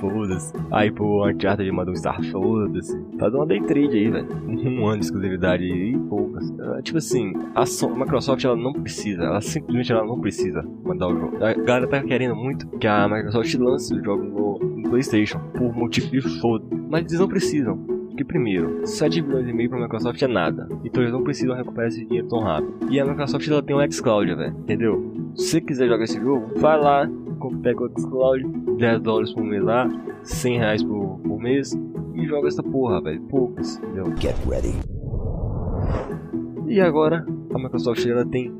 foda-se. 0.00 0.52
Aí 0.70 0.90
pro 0.90 1.28
Uncharted 1.28 1.70
manda 1.70 1.90
um 1.90 1.96
Star, 1.96 2.22
foda-se. 2.24 2.96
Tá 3.18 3.26
dando 3.26 3.36
uma 3.38 3.46
day 3.46 3.60
trade 3.62 3.96
aí, 3.96 4.10
velho. 4.10 4.28
Um 4.46 4.86
ano 4.86 4.98
de 4.98 5.06
exclusividade 5.06 5.64
e 5.64 5.98
poucas. 6.08 6.52
É, 6.58 6.82
tipo 6.82 6.98
assim, 6.98 7.32
a, 7.54 7.66
so 7.66 7.88
Microsoft 7.88 8.44
ela 8.44 8.56
não 8.56 8.72
precisa, 8.72 9.24
ela 9.24 9.40
simplesmente 9.40 9.92
ela 9.92 10.04
não 10.04 10.20
precisa 10.20 10.62
mandar 10.84 11.08
o 11.08 11.18
jogo. 11.18 11.44
A 11.44 11.54
galera 11.54 11.86
tá 11.86 12.02
querendo 12.02 12.36
muito 12.36 12.66
que 12.78 12.86
a 12.86 13.08
Microsoft 13.08 13.54
lance 13.54 13.94
o 13.94 14.04
jogo 14.04 14.22
no, 14.22 14.58
no 14.58 14.90
PlayStation 14.90 15.38
por 15.56 15.74
motivo 15.74 16.10
de 16.10 16.20
foda. 16.40 16.64
Mas 16.88 17.06
eles 17.06 17.20
não 17.20 17.28
precisam. 17.28 17.95
Porque 18.16 18.24
primeiro, 18.24 18.86
7 18.86 19.20
bilhões 19.20 19.46
e 19.46 19.52
meio 19.52 19.68
pra 19.68 19.78
Microsoft 19.78 20.22
é 20.22 20.26
nada. 20.26 20.66
Então 20.82 21.02
eles 21.02 21.12
não 21.12 21.22
precisam 21.22 21.54
recuperar 21.54 21.88
esse 21.88 22.02
dinheiro 22.02 22.26
tão 22.28 22.38
rápido. 22.38 22.90
E 22.90 22.98
a 22.98 23.04
Microsoft 23.04 23.46
ela 23.46 23.62
tem 23.62 23.76
um 23.76 23.92
xCloud, 23.92 24.34
velho. 24.34 24.56
Entendeu? 24.56 25.14
Se 25.34 25.48
você 25.48 25.60
quiser 25.60 25.86
jogar 25.86 26.04
esse 26.04 26.18
jogo, 26.18 26.50
vai 26.56 26.80
lá, 26.80 27.06
pega 27.62 27.84
o 27.84 27.90
xCloud, 28.00 28.42
10 28.78 29.02
dólares 29.02 29.34
por 29.34 29.44
mês 29.44 29.62
lá, 29.62 29.86
100 30.22 30.58
reais 30.58 30.82
por, 30.82 31.18
por 31.18 31.38
mês 31.38 31.78
e 32.14 32.26
joga 32.26 32.48
essa 32.48 32.62
porra, 32.62 33.02
velho. 33.02 33.20
Poucas, 33.24 33.76
entendeu? 33.76 34.06
Get 34.16 34.36
ready. 34.48 34.72
E 36.68 36.80
agora, 36.80 37.26
a 37.52 37.58
Microsoft 37.58 38.06
ela 38.06 38.24
tem 38.24 38.50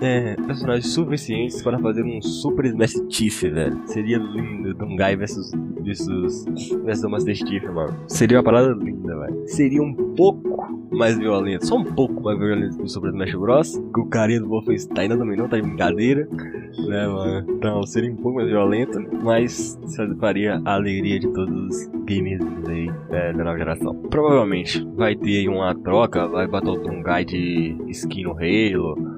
é, 0.00 0.34
personagens 0.34 0.92
suficientes 0.92 1.62
para 1.62 1.78
fazer 1.78 2.04
um 2.04 2.20
Super 2.20 2.66
Smash 2.66 2.94
Chief, 3.08 3.42
velho. 3.42 3.80
Seria 3.86 4.18
lindo, 4.18 4.74
Dungai 4.74 5.16
versus, 5.16 5.52
versus, 5.82 6.44
versus 6.84 7.10
Master 7.10 7.34
Chief, 7.34 7.62
mano. 7.64 7.96
Seria 8.08 8.38
uma 8.38 8.44
parada 8.44 8.72
linda, 8.72 9.18
velho. 9.18 9.42
Seria 9.46 9.82
um 9.82 9.94
pouco 9.94 10.52
mais 10.90 11.18
violento, 11.18 11.66
só 11.66 11.76
um 11.76 11.84
pouco 11.84 12.22
mais 12.22 12.38
violento 12.38 12.76
que 12.76 12.84
o 12.84 12.88
Super 12.88 13.10
Smash 13.10 13.34
Bros. 13.34 13.82
Que 13.94 14.00
o 14.00 14.06
carinha 14.06 14.40
do 14.40 14.48
Wolfenstein 14.48 15.04
ainda 15.04 15.16
dominou, 15.16 15.48
tá 15.48 15.56
de 15.56 15.62
brincadeira, 15.62 16.28
né, 16.86 17.06
mano? 17.06 17.50
Então 17.50 17.82
seria 17.84 18.12
um 18.12 18.16
pouco 18.16 18.38
mais 18.38 18.48
violento, 18.48 19.00
mas 19.22 19.78
faria 20.18 20.60
a 20.64 20.74
alegria 20.74 21.18
de 21.20 21.28
todos 21.28 21.76
os 21.76 22.04
gamers 22.04 22.42
aí 22.68 22.90
é, 23.10 23.32
da 23.32 23.44
nova 23.44 23.58
geração. 23.58 23.94
Provavelmente 24.10 24.86
vai 24.94 25.14
ter 25.14 25.38
aí 25.38 25.48
uma 25.48 25.74
troca, 25.74 26.26
vai 26.26 26.46
bater 26.46 26.70
o 26.70 26.76
Dungai 26.76 27.24
de 27.24 27.76
skin 27.88 28.24
no 28.24 28.32
Halo, 28.32 29.11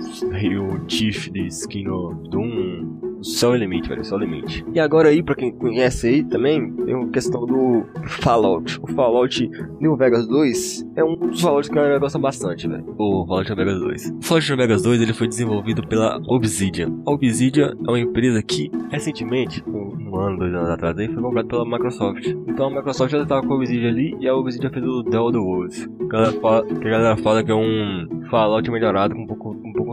o, 0.00 0.74
o 0.74 0.90
Chief 0.90 1.28
de 1.30 1.46
skin 1.46 1.84
no 1.84 2.14
Doom. 2.28 3.00
Só 3.22 3.50
o 3.50 3.54
limite, 3.54 3.86
velho, 3.86 4.02
só 4.02 4.16
o 4.16 4.18
limite. 4.18 4.64
E 4.72 4.80
agora 4.80 5.10
aí, 5.10 5.22
pra 5.22 5.34
quem 5.34 5.52
conhece 5.52 6.08
aí 6.08 6.24
também, 6.24 6.72
tem 6.72 6.94
uma 6.94 7.10
questão 7.10 7.44
do 7.44 7.84
Fallout. 8.06 8.80
O 8.82 8.86
Fallout 8.94 9.50
New 9.78 9.94
Vegas 9.94 10.26
2 10.26 10.86
é 10.96 11.04
um 11.04 11.16
dos 11.16 11.42
Fallouts 11.42 11.68
que 11.68 11.78
a 11.78 11.82
galera 11.82 11.98
gosta 11.98 12.18
bastante, 12.18 12.66
velho. 12.66 12.82
O 12.96 13.26
Fallout 13.26 13.50
New 13.50 13.56
Vegas 13.56 13.78
2. 13.78 14.10
O 14.10 14.22
Fallout 14.22 14.48
New 14.48 14.56
Vegas 14.56 14.82
2 14.82 15.02
ele 15.02 15.12
foi 15.12 15.28
desenvolvido 15.28 15.86
pela 15.86 16.18
Obsidian. 16.28 16.98
A 17.04 17.10
Obsidian 17.10 17.76
é 17.86 17.90
uma 17.90 18.00
empresa 18.00 18.42
que, 18.42 18.70
recentemente, 18.90 19.62
um 19.66 20.18
ano, 20.18 20.38
dois 20.38 20.54
anos 20.54 20.70
atrás, 20.70 20.98
aí, 20.98 21.06
foi 21.06 21.22
comprada 21.22 21.48
pela 21.48 21.64
Microsoft. 21.64 22.26
Então 22.26 22.66
a 22.66 22.70
Microsoft 22.70 23.12
já 23.12 23.22
estava 23.22 23.46
com 23.46 23.52
a 23.52 23.56
Obsidian 23.56 23.90
ali 23.90 24.16
e 24.20 24.28
a 24.28 24.34
Obsidian 24.34 24.70
fez 24.70 24.84
o 24.84 25.04
The 25.04 25.18
Other 25.18 25.40
Worlds. 25.40 25.86
Que 25.86 26.04
a 26.04 26.08
galera 26.08 26.32
fala 26.40 26.64
que, 26.66 26.74
a 26.74 26.90
galera 26.90 27.16
fala 27.18 27.44
que 27.44 27.50
é 27.50 27.54
um 27.54 28.08
Fallout 28.30 28.70
melhorado 28.70 29.14
com 29.14 29.22
um 29.22 29.26
pouco, 29.26 29.49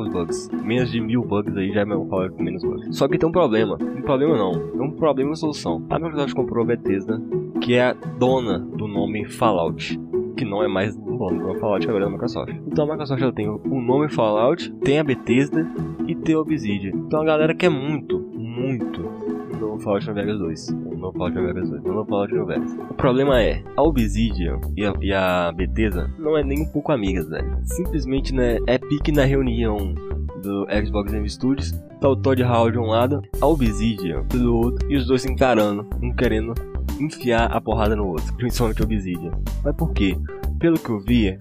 poucos 0.08 0.48
bugs. 0.48 0.50
Menos 0.64 0.92
de 0.92 1.00
mil 1.00 1.24
bugs 1.24 1.56
aí 1.56 1.72
já 1.72 1.82
é 1.82 1.86
um 1.86 2.08
Fallout 2.08 2.36
com 2.36 2.44
menos 2.44 2.64
bugs. 2.64 2.98
Só 2.98 3.08
que 3.08 3.18
tem 3.18 3.28
um 3.28 3.32
problema. 3.32 3.78
Um 3.82 4.02
problema 4.02 4.38
não. 4.38 4.54
É 4.54 4.84
um 4.84 4.92
problema 4.92 5.30
e 5.30 5.32
uma 5.32 5.36
solução. 5.36 5.84
A 5.90 6.00
Microsoft 6.00 6.34
comprou 6.34 6.64
a 6.64 6.68
Bethesda, 6.68 7.22
que 7.62 7.74
é 7.74 7.90
a 7.90 7.94
dona 7.94 8.60
do 8.60 8.88
nome 8.88 9.26
Fallout 9.26 10.00
que 10.36 10.46
não 10.46 10.62
é 10.62 10.68
mais 10.68 10.96
o 10.96 11.18
nome 11.18 11.40
do 11.40 11.60
Fallout 11.60 11.90
agora 11.90 12.04
é 12.04 12.06
da 12.06 12.12
Microsoft. 12.12 12.54
Então 12.68 12.86
a 12.86 12.92
Microsoft 12.92 13.24
ela 13.24 13.34
tem 13.34 13.50
o 13.50 13.82
nome 13.82 14.08
Fallout, 14.08 14.72
tem 14.84 15.00
a 15.00 15.04
Bethesda 15.04 15.68
e 16.08 16.14
tem 16.14 16.36
a 16.36 16.40
Obsidian. 16.40 16.92
Então 16.94 17.22
a 17.22 17.26
galera 17.26 17.56
quer 17.56 17.70
muito, 17.70 18.20
muito 18.36 19.02
o 19.02 19.58
novo 19.58 19.80
Fallout 19.80 20.06
New 20.06 20.14
Vegas 20.14 20.38
2. 20.38 20.87
O 20.98 21.00
novo 21.00 21.18
Fallout 21.18 21.36
New 21.36 21.46
Vegas 21.46 21.70
2. 21.70 21.86
O 21.86 21.88
novo 21.94 22.10
Fallout 22.10 22.34
New 22.34 22.46
Vegas. 22.48 22.74
O 22.90 22.94
problema 22.96 23.40
é, 23.40 23.64
a 23.76 23.84
Obsidian 23.84 24.60
e 24.76 24.84
a, 24.84 24.94
e 25.00 25.14
a 25.14 25.52
Bethesda 25.52 26.10
não 26.18 26.36
é 26.36 26.44
nem 26.44 26.64
um 26.64 26.66
pouco 26.66 26.92
amigas, 26.92 27.30
velho. 27.30 27.60
Simplesmente 27.64 28.34
né, 28.34 28.58
é 28.66 28.80
pique 28.80 29.12
na 29.12 29.24
reunião 29.24 29.94
do 30.42 30.66
Xbox 30.84 31.12
Game 31.12 31.30
Studios. 31.30 31.72
Tá 32.02 32.10
o 32.10 32.16
Todd 32.16 32.42
Howard 32.42 32.72
de 32.72 32.80
um 32.80 32.88
lado, 32.88 33.22
a 33.40 33.46
Obsidian 33.46 34.24
do 34.24 34.56
outro, 34.56 34.92
e 34.92 34.98
os 34.98 35.06
dois 35.06 35.22
se 35.22 35.32
encarando, 35.32 35.88
um 36.02 36.12
querendo 36.12 36.56
enfiar 37.00 37.46
a 37.52 37.62
porrada 37.62 37.96
no 37.96 38.08
outro, 38.08 38.34
principalmente 38.36 38.82
a 38.82 38.86
Obsidian. 38.86 39.32
Mas 39.64 39.76
por 39.76 39.94
quê? 39.94 40.18
Pelo 40.60 40.80
que 40.80 40.90
eu 40.90 41.00
vi, 41.00 41.38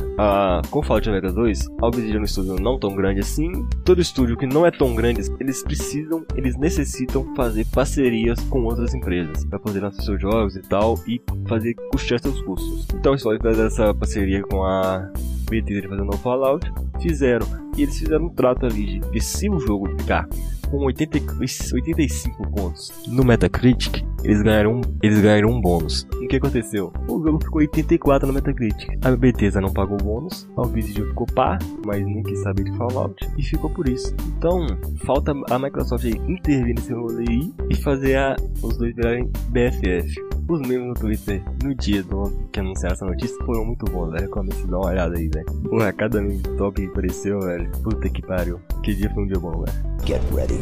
com 0.71 0.83
Fallout 0.83 1.11
Vegas 1.11 1.33
2, 1.33 1.69
a 1.81 1.87
Obsidian 1.87 2.17
é 2.17 2.21
um 2.21 2.25
estúdio 2.25 2.57
não 2.61 2.79
tão 2.79 2.95
grande 2.95 3.21
assim. 3.21 3.51
Todo 3.83 4.01
estúdio 4.01 4.37
que 4.37 4.47
não 4.47 4.67
é 4.67 4.71
tão 4.71 4.95
grande, 4.95 5.23
eles 5.41 5.63
precisam, 5.63 6.25
eles 6.35 6.55
necessitam 6.59 7.35
fazer 7.35 7.65
parcerias 7.73 8.39
com 8.51 8.65
outras 8.65 8.93
empresas 8.93 9.45
para 9.47 9.59
poder 9.59 9.81
lançar 9.81 10.03
seus 10.03 10.21
jogos 10.21 10.57
e 10.57 10.61
tal 10.61 10.99
e 11.09 11.21
fazer 11.49 11.75
custear 11.91 12.21
seus 12.21 12.43
custos. 12.43 12.87
Então 12.95 13.13
eles 13.13 13.23
podem 13.23 13.41
fazer 13.41 13.67
essa 13.67 13.95
parceria 13.95 14.43
com 14.43 14.63
a 14.63 15.11
Bethesda 15.49 15.83
de 15.83 15.89
fazer 15.89 16.03
um 16.03 16.07
novo 16.07 16.19
Fallout, 16.19 16.71
fizeram. 17.01 17.47
E 17.77 17.83
eles 17.85 17.99
fizeram 17.99 18.27
um 18.27 18.31
trato 18.31 18.67
ali 18.67 19.01
de 19.01 19.11
que 19.11 19.21
se 19.21 19.49
o 19.49 19.59
jogo 19.59 19.89
ficar 19.99 20.29
com 20.77 20.85
80, 20.85 21.19
85 21.75 22.51
pontos 22.51 22.93
no 23.09 23.25
Metacritic, 23.25 24.05
eles 24.23 24.43
ganharam, 24.43 24.81
eles 25.03 25.21
ganharam 25.21 25.51
um 25.51 25.61
bônus. 25.61 26.07
E 26.21 26.27
o 26.27 26.29
que 26.29 26.37
aconteceu? 26.37 26.93
O 27.09 27.23
jogo 27.23 27.43
ficou 27.43 27.61
84 27.61 28.27
no 28.27 28.33
Metacritic. 28.33 28.89
A 29.05 29.11
Bethesda 29.13 29.61
não 29.61 29.73
pagou 29.73 29.97
bônus, 29.97 30.49
a 30.57 30.63
Obsidian 30.63 31.07
ficou 31.07 31.27
par, 31.27 31.59
mas 31.85 32.05
nem 32.05 32.23
quis 32.23 32.41
saber 32.41 32.65
de 32.65 32.77
Fallout, 32.77 33.27
e 33.37 33.43
ficou 33.43 33.71
por 33.71 33.89
isso. 33.89 34.15
Então, 34.37 34.67
falta 35.05 35.33
a 35.51 35.59
Microsoft 35.59 36.05
intervir 36.05 36.75
nesse 36.75 36.93
rolê 36.93 37.25
aí 37.29 37.53
e 37.71 37.77
fazer 37.77 38.17
a, 38.17 38.37
os 38.63 38.77
dois 38.77 38.95
virarem 38.95 39.31
BFF. 39.51 40.36
Os 40.49 40.61
memes 40.61 40.87
no 40.87 40.95
Twitter 40.95 41.43
no 41.65 41.75
dia 41.75 42.05
do 42.05 42.31
que 42.53 42.61
anunciaram 42.61 42.95
essa 42.95 43.05
notícia 43.05 43.37
foram 43.45 43.65
muito 43.65 43.85
bons, 43.91 44.13
velho. 44.13 44.31
Comece 44.31 44.63
a 44.63 44.67
dar 44.67 44.79
uma 44.79 44.87
olhada 44.87 45.17
aí, 45.17 45.29
velho. 45.29 45.47
Porra, 45.69 45.93
cada 45.93 46.23
meme 46.23 46.41
top 46.57 46.81
que 46.81 46.87
apareceu, 46.87 47.41
velho. 47.41 47.71
Puta 47.83 48.09
que 48.09 48.23
pariu. 48.23 48.61
Que 48.83 48.95
dia 48.95 49.11
foi 49.13 49.25
um 49.25 49.27
dia 49.27 49.41
bom, 49.41 49.65
velho. 49.65 50.07
Get 50.07 50.23
ready. 50.33 50.61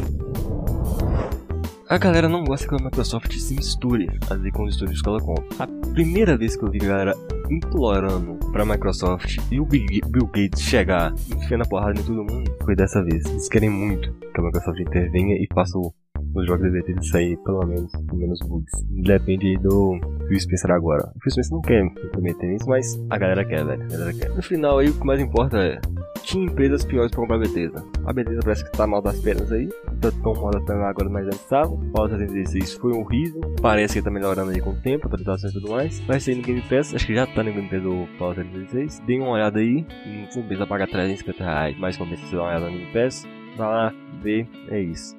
A 1.87 1.99
galera 1.99 2.27
não 2.27 2.43
gosta 2.43 2.67
que 2.67 2.73
a 2.73 2.83
Microsoft 2.83 3.31
se 3.31 3.53
misture 3.53 4.09
ali 4.31 4.51
com 4.51 4.63
os 4.63 4.73
estúdios 4.73 5.03
que 5.03 5.07
ela 5.07 5.21
compra. 5.21 5.45
A 5.59 5.67
primeira 5.93 6.35
vez 6.35 6.55
que 6.57 6.63
eu 6.63 6.71
vi 6.71 6.79
a 6.81 6.87
galera 6.87 7.13
implorando 7.47 8.39
pra 8.51 8.65
Microsoft 8.65 9.37
e 9.51 9.59
o 9.59 9.65
Bill 9.65 9.85
Bill 10.07 10.25
Gates 10.25 10.63
chegar 10.63 11.13
enfiando 11.13 11.61
a 11.61 11.67
porrada 11.67 11.99
em 11.99 12.03
todo 12.03 12.23
mundo 12.23 12.51
foi 12.63 12.75
dessa 12.75 13.03
vez. 13.03 13.23
Eles 13.25 13.47
querem 13.47 13.69
muito 13.69 14.11
que 14.13 14.41
a 14.41 14.43
Microsoft 14.43 14.79
intervenha 14.79 15.35
e 15.35 15.47
faça 15.53 15.77
o 15.77 15.93
os 16.35 16.47
jogos 16.47 16.71
Bethesda 16.71 17.01
sair 17.03 17.37
pelo 17.37 17.65
menos 17.65 17.91
com 17.91 18.15
menos 18.15 18.39
bugs. 18.41 18.71
Depende 18.89 19.57
do 19.57 19.99
Phil 20.27 20.39
Spencer 20.39 20.71
agora. 20.71 21.11
O 21.15 21.19
Phil 21.21 21.31
Spencer 21.31 21.53
não 21.53 21.61
quer 21.61 21.89
prometer 22.11 22.55
isso, 22.55 22.67
mas 22.67 22.99
a 23.09 23.17
galera 23.17 23.45
quer, 23.45 23.65
velho. 23.65 23.83
A 23.83 23.87
galera 23.87 24.13
quer. 24.13 24.29
No 24.29 24.41
final 24.41 24.79
aí, 24.79 24.89
o 24.89 24.93
que 24.93 25.05
mais 25.05 25.19
importa 25.19 25.57
é 25.57 25.79
tinha 26.25 26.45
empresas 26.45 26.83
piores 26.83 27.11
pra 27.11 27.21
comprar 27.21 27.35
a 27.37 27.39
Bethesda. 27.39 27.83
A 28.05 28.11
Bethesda 28.11 28.41
parece 28.43 28.65
que 28.65 28.71
tá 28.71 28.87
mal 28.87 29.01
das 29.01 29.19
pernas 29.19 29.51
aí. 29.51 29.69
Tá 30.01 30.11
tão 30.23 30.33
mal 30.33 30.51
das 30.51 30.63
pernas 30.63 30.85
agora, 30.85 31.09
mas 31.09 31.25
antes 31.27 31.39
estava. 31.39 31.69
Fallout 31.91 32.17
76 32.17 32.73
foi 32.73 32.91
horrível. 32.93 33.41
Parece 33.61 33.93
que 33.95 34.03
tá 34.03 34.09
melhorando 34.09 34.51
aí 34.51 34.59
com 34.59 34.71
o 34.71 34.75
tempo, 34.75 35.05
atualizações 35.05 35.53
e 35.53 35.59
tudo 35.59 35.71
mais. 35.71 35.99
Vai 36.01 36.19
sair 36.19 36.35
no 36.35 36.41
Game 36.41 36.61
Pass. 36.63 36.93
Acho 36.93 37.05
que 37.05 37.13
já 37.13 37.27
tá 37.27 37.43
no 37.43 37.53
Game 37.53 37.69
Pass 37.69 37.83
do 37.83 38.07
Fallout 38.17 38.41
76. 38.41 38.99
Dê 39.05 39.19
uma 39.19 39.29
olhada 39.29 39.59
aí. 39.59 39.85
Não 40.05 40.27
compensa 40.33 40.67
pagar 40.67 40.87
350 40.87 41.43
reais. 41.43 41.77
Mais 41.77 41.95
compensa 41.95 42.25
você 42.25 42.35
dar 42.35 42.41
uma 42.41 42.49
olhada 42.49 42.65
no 42.65 42.77
Game 42.77 42.91
Pass. 42.91 43.27
Vai 43.55 43.67
lá, 43.67 43.93
vê. 44.21 44.47
É 44.69 44.81
isso 44.81 45.15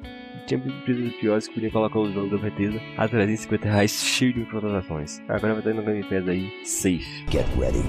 tinha 0.47 0.59
empresas 0.59 1.13
piores 1.15 1.49
que 1.49 1.55
podiam 1.55 1.73
colocar 1.73 1.99
os 1.99 2.15
jogos 2.15 2.31
da 2.31 2.39
Bethesda 2.39 2.81
a 2.97 3.09
350 3.09 3.69
reais 3.69 4.05
cheio 4.05 4.33
de 4.33 4.41
microtransações. 4.41 5.21
Agora 5.29 5.55
vai 5.55 5.59
estar 5.59 5.75
no 5.75 5.83
Game 5.83 6.03
Pass 6.05 6.29
aí, 6.29 6.51
safe. 6.65 7.25
Get 7.31 7.47
ready. 7.59 7.85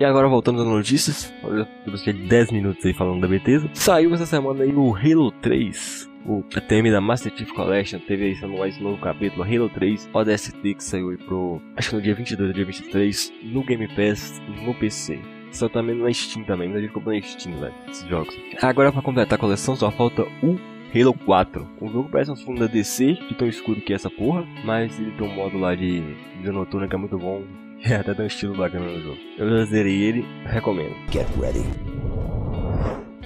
E 0.00 0.04
agora 0.04 0.28
voltando 0.28 0.60
às 0.60 0.66
notícias, 0.66 1.32
depois 1.84 2.04
de 2.04 2.12
10 2.12 2.52
minutos 2.52 2.86
aí 2.86 2.94
falando 2.94 3.20
da 3.20 3.26
Bethesda, 3.26 3.68
saiu 3.74 4.14
essa 4.14 4.26
semana 4.26 4.62
aí 4.62 4.72
o 4.72 4.94
Halo 4.94 5.32
3. 5.32 6.08
O 6.24 6.42
TM 6.42 6.90
da 6.90 7.00
Master 7.00 7.32
Chief 7.34 7.50
Collection 7.52 7.98
teve 8.00 8.26
aí 8.26 8.36
seu 8.36 8.48
mais 8.48 8.78
novo 8.78 9.00
capítulo, 9.00 9.42
Halo 9.42 9.68
3 9.70 10.10
ODST, 10.12 10.74
que 10.74 10.84
saiu 10.84 11.10
aí 11.10 11.16
pro, 11.16 11.60
acho 11.76 11.90
que 11.90 11.96
no 11.96 12.02
dia 12.02 12.14
22 12.14 12.48
ou 12.48 12.54
dia 12.54 12.64
23, 12.64 13.32
no 13.44 13.64
Game 13.64 13.88
Pass, 13.88 14.40
no 14.62 14.74
PC. 14.74 15.18
Só 15.50 15.68
também 15.68 15.96
na 15.96 16.12
Steam 16.12 16.44
também, 16.44 16.72
a 16.72 16.80
gente 16.80 16.92
comprou 16.92 17.14
na 17.14 17.22
Steam, 17.22 17.58
velho, 17.58 17.74
esses 17.88 18.06
jogos. 18.08 18.38
Agora 18.62 18.92
pra 18.92 19.02
completar 19.02 19.36
a 19.36 19.40
coleção 19.40 19.74
só 19.74 19.90
falta 19.90 20.22
o 20.42 20.58
Halo 20.94 21.12
4. 21.12 21.68
O 21.82 21.88
jogo 21.88 22.08
parece 22.10 22.30
um 22.30 22.36
fundo 22.36 22.60
da 22.60 22.66
DC, 22.66 23.12
de 23.28 23.34
tão 23.34 23.46
escuro 23.46 23.80
que 23.80 23.92
é 23.92 23.96
essa 23.96 24.08
porra, 24.08 24.46
mas 24.64 24.98
ele 24.98 25.10
tem 25.10 25.26
um 25.26 25.34
modo 25.34 25.58
lá 25.58 25.74
de 25.74 26.00
vida 26.38 26.50
noturna 26.50 26.88
que 26.88 26.94
é 26.94 26.98
muito 26.98 27.18
bom. 27.18 27.42
E 27.84 27.92
até 27.92 28.14
tem 28.14 28.24
um 28.24 28.28
estilo 28.28 28.56
bacana 28.56 28.86
no 28.86 29.00
jogo. 29.02 29.18
Eu 29.36 29.50
já 29.50 29.64
zerei 29.66 30.02
ele, 30.02 30.24
recomendo. 30.46 30.96
Get 31.12 31.26
ready. 31.38 31.62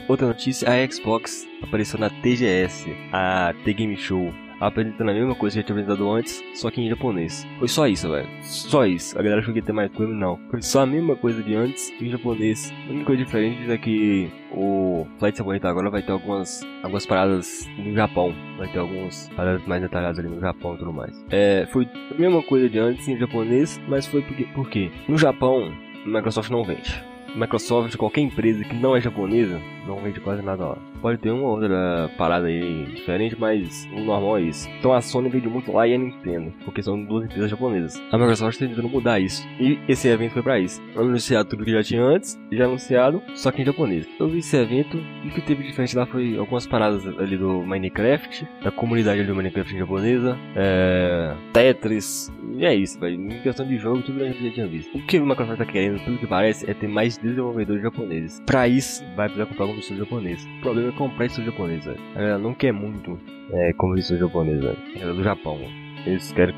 Outra 0.08 0.26
notícia, 0.26 0.68
a 0.68 0.90
Xbox 0.90 1.46
apareceu 1.62 2.00
na 2.00 2.10
TGS, 2.10 2.92
a 3.12 3.54
T-Game 3.64 3.96
Show, 3.96 4.34
apresentando 4.66 5.10
a 5.10 5.14
mesma 5.14 5.34
coisa 5.34 5.54
que 5.54 5.60
já 5.60 5.66
tinha 5.66 5.82
apresentado 5.82 6.10
antes, 6.10 6.42
só 6.54 6.70
que 6.70 6.80
em 6.80 6.88
japonês. 6.88 7.46
Foi 7.58 7.68
só 7.68 7.86
isso, 7.86 8.10
velho. 8.10 8.28
Só 8.42 8.86
isso. 8.86 9.18
A 9.18 9.22
galera 9.22 9.40
achou 9.40 9.52
que 9.52 9.60
ia 9.60 9.64
ter 9.64 9.72
mais 9.72 9.90
coisa, 9.92 10.12
não. 10.12 10.38
Foi 10.50 10.62
só 10.62 10.82
a 10.82 10.86
mesma 10.86 11.16
coisa 11.16 11.42
de 11.42 11.54
antes 11.54 11.92
em 12.00 12.08
japonês. 12.08 12.72
A 12.86 12.90
única 12.90 13.06
coisa 13.06 13.24
diferente 13.24 13.70
é 13.70 13.78
que 13.78 14.30
o 14.52 15.06
Flight 15.18 15.36
Simulator 15.36 15.70
agora 15.70 15.90
vai 15.90 16.02
ter 16.02 16.12
algumas, 16.12 16.62
algumas 16.82 17.06
paradas 17.06 17.68
no 17.76 17.94
Japão. 17.94 18.34
Vai 18.58 18.68
ter 18.68 18.78
algumas 18.78 19.28
paradas 19.30 19.66
mais 19.66 19.82
detalhadas 19.82 20.18
ali 20.18 20.28
no 20.28 20.40
Japão 20.40 20.74
e 20.74 20.78
tudo 20.78 20.92
mais. 20.92 21.24
É, 21.30 21.66
foi 21.70 21.88
a 22.10 22.14
mesma 22.14 22.42
coisa 22.42 22.68
de 22.68 22.78
antes 22.78 23.08
em 23.08 23.18
japonês, 23.18 23.80
mas 23.88 24.06
foi 24.06 24.22
porque, 24.22 24.44
porque 24.54 24.90
no 25.08 25.18
Japão, 25.18 25.72
Microsoft 26.06 26.50
não 26.50 26.64
vende. 26.64 27.11
Microsoft, 27.34 27.96
qualquer 27.96 28.20
empresa 28.20 28.64
que 28.64 28.74
não 28.74 28.96
é 28.96 29.00
japonesa, 29.00 29.60
não 29.86 29.96
vende 29.96 30.20
quase 30.20 30.42
nada 30.42 30.64
lá. 30.64 30.78
Pode 31.00 31.18
ter 31.18 31.30
uma 31.30 31.48
outra 31.48 32.10
parada 32.16 32.46
aí 32.46 32.84
diferente, 32.86 33.36
mas 33.38 33.88
o 33.92 34.00
normal 34.00 34.38
é 34.38 34.42
isso. 34.42 34.68
Então 34.78 34.92
a 34.92 35.00
Sony 35.00 35.28
vende 35.28 35.48
muito 35.48 35.72
lá 35.72 35.86
e 35.86 35.94
a 35.94 35.98
Nintendo, 35.98 36.52
porque 36.64 36.82
são 36.82 37.02
duas 37.02 37.24
empresas 37.24 37.50
japonesas. 37.50 38.02
A 38.12 38.18
Microsoft 38.18 38.54
está 38.54 38.66
tentando 38.66 38.88
mudar 38.88 39.18
isso. 39.18 39.46
E 39.58 39.78
esse 39.88 40.06
evento 40.08 40.32
foi 40.32 40.42
pra 40.42 40.60
isso. 40.60 40.80
Anunciado 40.94 41.48
tudo 41.48 41.64
que 41.64 41.72
já 41.72 41.82
tinha 41.82 42.02
antes, 42.02 42.38
já 42.52 42.64
anunciado, 42.66 43.22
só 43.34 43.50
que 43.50 43.62
em 43.62 43.64
japonês. 43.64 44.06
Eu 44.20 44.28
vi 44.28 44.38
esse 44.38 44.56
evento 44.56 45.02
e 45.24 45.28
o 45.28 45.30
que 45.32 45.40
teve 45.40 45.64
diferente 45.64 45.96
lá 45.96 46.06
foi 46.06 46.36
algumas 46.38 46.66
paradas 46.66 47.04
ali 47.18 47.36
do 47.36 47.62
Minecraft, 47.62 48.46
da 48.62 48.70
comunidade 48.70 49.20
ali 49.20 49.28
do 49.28 49.34
Minecraft 49.34 49.76
japonesa, 49.76 50.38
é... 50.54 51.34
Tetris, 51.52 52.32
e 52.54 52.64
é 52.64 52.74
isso, 52.74 53.00
velho. 53.00 53.20
Em 53.20 53.40
questão 53.40 53.66
de 53.66 53.76
jogo, 53.78 54.02
tudo 54.02 54.22
a 54.22 54.26
gente 54.26 54.44
já 54.44 54.52
tinha 54.52 54.66
visto. 54.66 54.96
O 54.96 55.02
que 55.02 55.18
o 55.18 55.26
Microsoft 55.26 55.58
tá 55.58 55.64
querendo, 55.64 55.98
pelo 56.04 56.18
que 56.18 56.26
parece, 56.26 56.70
é 56.70 56.74
ter 56.74 56.88
mais 56.88 57.18
desenvolvedores 57.22 57.82
japoneses. 57.82 58.40
Pra 58.44 58.68
isso, 58.68 59.02
vai 59.16 59.28
precisar 59.28 59.46
comprar 59.46 59.64
algum 59.66 59.78
estúdio 59.78 60.04
japonês. 60.04 60.44
O 60.58 60.60
problema 60.60 60.88
é 60.88 60.92
comprar 60.92 61.26
estúdio 61.26 61.50
japonês, 61.52 61.84
velho. 61.84 62.00
A 62.10 62.14
galera 62.14 62.38
não 62.38 62.54
quer 62.54 62.72
muito 62.72 63.18
é, 63.52 63.72
como 63.74 63.96
estúdio 63.96 64.26
japonês, 64.26 64.60
velho. 64.60 64.78
É 64.96 65.12
do 65.12 65.22
Japão. 65.22 65.58
Eles 66.04 66.32
querem 66.32 66.54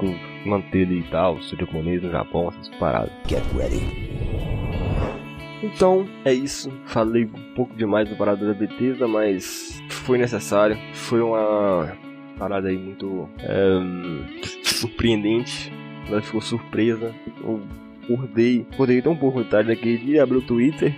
manter 0.46 0.79
ele 0.79 1.00
e 1.00 1.03
tal, 1.05 1.37
estúdio 1.37 1.66
japonês 1.66 2.03
no 2.03 2.11
Japão, 2.11 2.48
essas 2.48 2.68
paradas. 2.77 3.12
Get 3.29 3.42
ready. 3.55 3.81
Então, 5.62 6.07
é 6.24 6.33
isso. 6.33 6.70
Falei 6.87 7.24
um 7.24 7.55
pouco 7.55 7.74
demais 7.74 8.09
do 8.09 8.16
parada 8.16 8.46
da 8.46 8.55
Bethesda, 8.55 9.07
mas 9.09 9.83
foi 9.88 10.18
necessário. 10.18 10.77
Foi 10.92 11.20
uma 11.20 11.96
parada 12.38 12.68
aí 12.68 12.77
muito 12.77 13.29
é, 13.38 13.79
surpreendente. 14.62 15.72
Ela 16.09 16.20
ficou 16.20 16.40
surpresa. 16.40 17.14
Eu 17.42 17.62
acordei, 18.05 18.67
acordei 18.73 19.03
tão 19.03 19.17
pouco 19.17 19.43
de 19.43 19.49
tarde 19.51 19.71
naquele 19.71 19.99
dia, 19.99 20.23
abri 20.23 20.37
o 20.38 20.43
Twitter. 20.43 20.95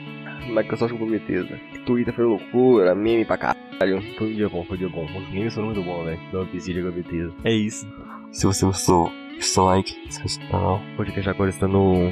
Microsoft 0.49 0.93
comprou 0.93 1.11
Bethesda. 1.11 1.59
Twitter 1.85 2.15
foi 2.15 2.25
loucura, 2.25 2.95
meme 2.95 3.25
pra 3.25 3.37
caralho. 3.37 4.01
Foi 4.17 4.29
um 4.31 4.35
dia 4.35 4.49
bom, 4.49 4.65
foi 4.65 4.77
um 4.77 4.79
dia 4.79 4.89
bom. 4.89 5.05
Os 5.05 5.29
memes 5.31 5.55
foram 5.55 5.67
muito 5.69 5.83
bons, 5.83 6.05
velho. 6.05 6.21
Da 6.33 6.45
Bethesda 6.45 6.83
com 6.83 6.89
a 6.89 6.91
Bethesda. 6.93 7.33
É 7.45 7.53
isso. 7.53 7.87
Se 8.31 8.47
você 8.47 8.65
gostou, 8.67 9.11
deixa 9.31 9.43
seu 9.49 9.65
like, 9.65 9.93
se 10.09 10.23
inscreve 10.25 10.45
no 10.45 10.51
canal. 10.51 10.83
O 10.93 10.97
podcast 10.97 11.29
agora 11.31 11.51
está 11.51 11.67
no 11.67 12.11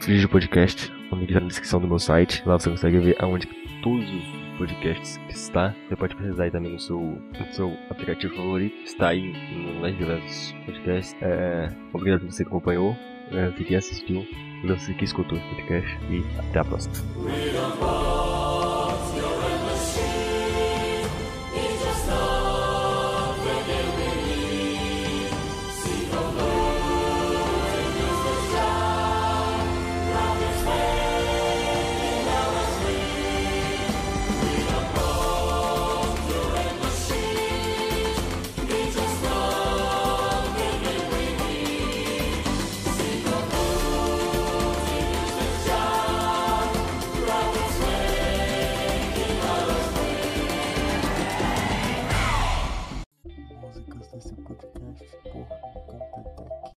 de 0.00 0.28
podcast. 0.28 0.92
O 1.12 1.16
link 1.16 1.32
tá 1.32 1.40
na 1.40 1.46
descrição 1.46 1.80
do 1.80 1.86
meu 1.86 1.98
site. 1.98 2.42
Lá 2.44 2.58
você 2.58 2.70
consegue 2.70 2.98
ver 2.98 3.16
aonde 3.20 3.46
que 3.46 3.54
todos 3.82 4.04
os 4.12 4.58
podcasts 4.58 5.20
está. 5.28 5.74
Você 5.88 5.94
pode 5.96 6.16
pesquisar 6.16 6.44
aí 6.44 6.50
também 6.50 6.72
no 6.72 6.80
seu, 6.80 6.98
no 7.00 7.52
seu 7.52 7.72
aplicativo 7.88 8.34
favorito. 8.34 8.74
Está 8.84 9.08
aí 9.08 9.32
no- 9.54 9.80
nas 9.80 9.96
diversos 9.96 10.52
podcasts. 10.66 11.16
É, 11.22 11.68
obrigado 11.92 12.20
por 12.22 12.32
você 12.32 12.42
que 12.42 12.48
acompanhou. 12.48 12.96
É, 13.32 13.50
que 13.64 13.74
assistiu. 13.74 14.26
Você 14.64 14.94
que 14.94 15.04
escutou 15.04 15.38
esse 15.38 15.48
podcast. 15.48 15.98
E 16.10 16.24
até 16.38 16.60
a 16.60 16.64
próxima. 16.64 16.94